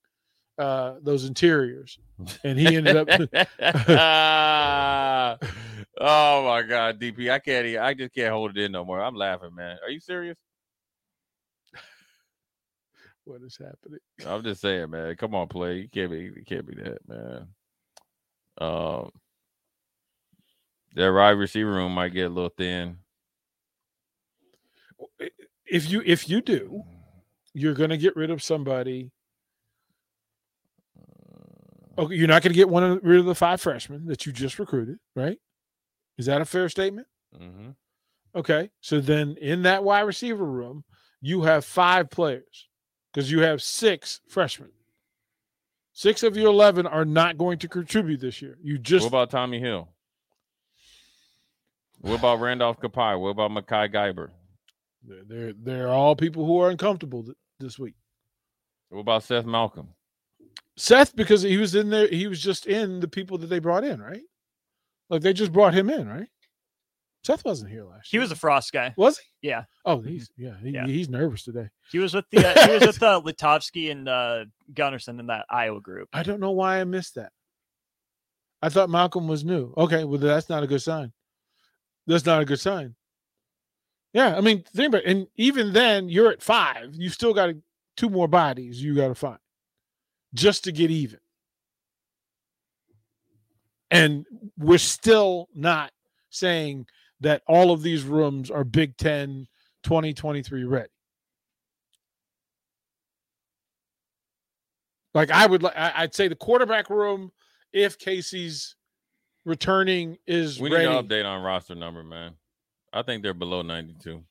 uh 0.57 0.95
those 1.03 1.25
interiors, 1.25 1.99
and 2.45 2.59
he 2.59 2.77
ended 2.77 2.97
up. 2.97 3.09
oh 6.03 6.45
my 6.45 6.63
god, 6.63 7.01
DP! 7.01 7.31
I 7.31 7.39
can't. 7.39 7.67
e- 7.67 7.79
I 7.79 7.95
just 7.95 8.13
can't 8.13 8.33
hold 8.33 8.57
it 8.57 8.63
in 8.65 8.73
no 8.73 8.85
more. 8.85 9.01
I'm 9.01 9.15
laughing, 9.15 9.55
man. 9.55 9.79
Are 9.83 9.91
you 9.91 10.01
serious? 10.01 10.37
what 13.25 13.41
is 13.43 13.57
happening? 13.57 14.01
I'm 14.27 14.43
just 14.43 14.61
saying, 14.61 14.91
man. 14.91 15.15
Come 15.17 15.35
on, 15.35 15.49
play. 15.49 15.77
You 15.77 15.89
can't 15.89 16.11
be. 16.11 16.19
You 16.21 16.43
can't 16.47 16.67
be 16.67 16.75
that, 16.75 16.99
man. 17.09 17.47
Um, 18.59 19.11
that 20.95 21.11
wide 21.11 21.31
receiver 21.31 21.71
room 21.71 21.95
might 21.95 22.13
get 22.13 22.27
a 22.27 22.29
little 22.29 22.53
thin. 22.57 22.99
If 25.67 25.89
you 25.91 26.03
if 26.05 26.29
you 26.29 26.43
do, 26.43 26.83
you're 27.55 27.75
going 27.75 27.91
to 27.91 27.97
get 27.97 28.17
rid 28.17 28.31
of 28.31 28.43
somebody. 28.43 29.11
Okay, 31.99 32.15
you're 32.15 32.29
not 32.29 32.43
going 32.43 32.53
to 32.53 32.57
get 32.57 32.69
one 32.69 32.83
of 32.83 33.01
rid 33.03 33.21
of 33.21 33.27
the 33.27 33.35
five 33.35 33.61
freshmen 33.61 34.07
that 34.07 34.27
you 34.27 34.33
just 34.33 34.59
recruited, 34.59 34.99
right? 35.15 35.39
Is 36.23 36.27
that 36.27 36.41
a 36.41 36.45
fair 36.45 36.69
statement? 36.69 37.09
Mm-hmm. 37.37 37.71
Okay. 38.37 38.71
So 38.81 39.01
then 39.01 39.37
in 39.41 39.63
that 39.63 39.83
wide 39.83 40.03
receiver 40.03 40.45
room, 40.45 40.85
you 41.21 41.43
have 41.43 41.65
five 41.65 42.11
players 42.11 42.69
because 43.13 43.29
you 43.29 43.41
have 43.41 43.61
six 43.61 44.21
freshmen. 44.29 44.71
Six 45.93 46.23
of 46.23 46.37
your 46.37 46.47
11 46.47 46.87
are 46.87 47.05
not 47.05 47.37
going 47.37 47.59
to 47.59 47.69
contribute 47.69 48.21
this 48.21 48.41
year. 48.41 48.57
You 48.63 48.79
just, 48.79 49.03
What 49.11 49.27
about 49.27 49.31
Tommi 49.33 49.59
Hill? 49.59 49.89
What 52.01 52.21
about 52.21 52.39
Randolph 52.39 52.79
Kpai? 52.79 53.19
What 53.19 53.31
about 53.31 53.51
Makai 53.51 53.93
Geiber? 53.93 54.31
they're, 55.03 55.25
they're, 55.27 55.53
they're 55.61 55.89
all 55.89 56.15
people 56.15 56.47
who 56.47 56.61
are 56.61 56.71
uncomfortable 56.71 57.25
th- 57.25 57.37
this 57.59 57.81
week. 57.81 57.95
What 58.91 59.01
about 59.01 59.25
Seth 59.25 59.45
Malcom? 59.45 59.89
Seth, 60.77 61.17
because 61.17 61.43
he 61.43 61.57
was 61.57 61.75
in 61.75 61.91
there, 61.91 62.07
he 62.07 62.29
was 62.29 62.41
just 62.41 62.67
in 62.67 63.01
the 63.01 63.09
people 63.09 63.39
that 63.39 63.49
they 63.49 63.59
brought 63.59 63.83
in, 63.83 64.01
right? 64.01 64.23
Like 65.11 65.23
they 65.23 65.33
just 65.33 65.53
brought 65.53 65.75
him 65.75 65.91
in, 65.91 66.09
right? 66.09 66.29
Seth 67.25 67.45
wasn't 67.45 67.71
here 67.71 67.85
last 67.85 68.09
He 68.11 68.17
year. 68.17 68.23
was 68.23 68.33
a 68.33 68.37
frost 68.37 68.73
guy. 68.73 68.93
was 68.97 69.19
he? 69.19 69.49
Yeah. 69.49 69.65
Oh, 69.85 70.01
he's 70.01 70.29
yeah, 70.37 70.55
he, 70.63 70.71
Yeah. 70.71 70.87
he's 70.87 71.09
nervous 71.09 71.45
today. 71.45 71.69
He 71.93 71.99
was 71.99 72.15
with 72.15 72.25
the 72.31 72.39
uh, 72.47 72.67
he 72.67 72.73
was 72.75 72.87
with 72.87 73.03
uh, 73.03 73.21
Litovsky 73.25 73.93
and 73.93 74.09
uh, 74.09 74.45
Gunnarsson 74.73 75.21
in 75.21 75.27
that 75.29 75.45
Iowa 75.49 75.81
group. 75.81 76.09
I 76.13 76.23
don't 76.25 76.41
know 76.41 76.51
why 76.51 76.81
I 76.81 76.85
missed 76.85 77.15
that. 77.15 77.31
I 78.61 78.69
thought 78.71 78.89
Malcom 78.89 79.29
was 79.29 79.45
new. 79.45 79.73
Okay, 79.77 80.03
well 80.05 80.19
that's 80.19 80.49
not 80.49 80.63
a 80.65 80.67
good 80.67 80.83
sign. 80.83 81.13
That's 82.07 82.27
not 82.27 82.43
a 82.43 82.45
good 82.45 82.59
sign. 82.61 82.97
Yeah, 84.13 84.37
I 84.37 84.41
mean, 84.41 84.65
think 84.75 84.89
about 84.89 85.05
it. 85.05 85.11
And 85.11 85.27
even 85.37 85.73
then, 85.73 86.09
you're 86.09 86.31
at 86.33 86.43
five. 86.43 86.91
You 86.95 87.09
still 87.09 87.33
got 87.33 87.55
two 87.97 88.09
more 88.11 88.29
bodies 88.29 88.83
you 88.83 88.95
got 88.97 89.09
to 89.09 89.15
find 89.15 89.39
just 90.35 90.65
to 90.65 90.73
get 90.73 90.91
even. 90.91 91.19
And 93.93 94.25
we're 94.57 94.79
still 94.79 95.49
not 95.55 95.93
saying 96.31 96.87
that 97.21 97.43
all 97.47 97.71
of 97.73 97.83
these 97.83 98.03
rooms 98.05 98.51
are 98.51 98.65
Big 98.65 98.97
Ten 98.97 99.47
2023 99.85 100.65
ready. 100.65 100.89
Like 105.15 105.31
I 105.31 105.47
would, 105.47 105.65
I'd 105.67 106.15
say 106.15 106.29
the 106.29 106.35
quarterback 106.35 106.89
room, 106.89 107.33
if 107.73 107.99
Casey's 107.99 108.77
returning 109.45 110.17
is 110.27 110.59
We 110.59 110.71
need 110.71 110.77
ready. 110.77 110.87
an 110.87 111.07
update 111.07 111.27
on 111.27 111.43
roster 111.43 111.75
number, 111.75 112.03
man. 112.03 112.33
I 112.95 113.03
think 113.03 113.23
they're 113.23 113.35
below 113.35 113.61
92. 113.63 114.23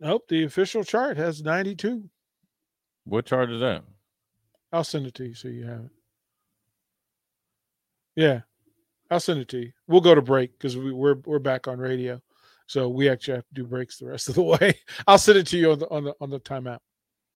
Nope, 0.00 0.24
the 0.28 0.42
official 0.42 0.82
chart 0.82 1.16
has 1.16 1.40
92. 1.42 2.10
What 3.04 3.26
chart 3.26 3.50
is 3.50 3.60
that? 3.60 3.84
I'll 4.72 4.82
send 4.84 5.06
it 5.06 5.14
to 5.14 5.26
you 5.26 5.34
so 5.34 5.46
you 5.48 5.64
have 5.66 5.84
it. 5.84 5.90
Yeah, 8.16 8.40
I'll 9.10 9.20
send 9.20 9.40
it 9.40 9.48
to 9.50 9.58
you. 9.58 9.72
We'll 9.88 10.00
go 10.00 10.14
to 10.14 10.22
break 10.22 10.52
because 10.52 10.76
we, 10.76 10.92
we're 10.92 11.16
we're 11.26 11.38
back 11.38 11.68
on 11.68 11.78
radio, 11.78 12.20
so 12.66 12.88
we 12.88 13.08
actually 13.08 13.36
have 13.36 13.48
to 13.48 13.54
do 13.54 13.64
breaks 13.66 13.98
the 13.98 14.06
rest 14.06 14.28
of 14.28 14.36
the 14.36 14.42
way. 14.44 14.78
I'll 15.06 15.18
send 15.18 15.38
it 15.38 15.46
to 15.48 15.58
you 15.58 15.72
on 15.72 15.78
the 15.80 15.90
on 15.90 16.04
the 16.04 16.14
on 16.20 16.30
the 16.30 16.40
timeout. 16.40 16.80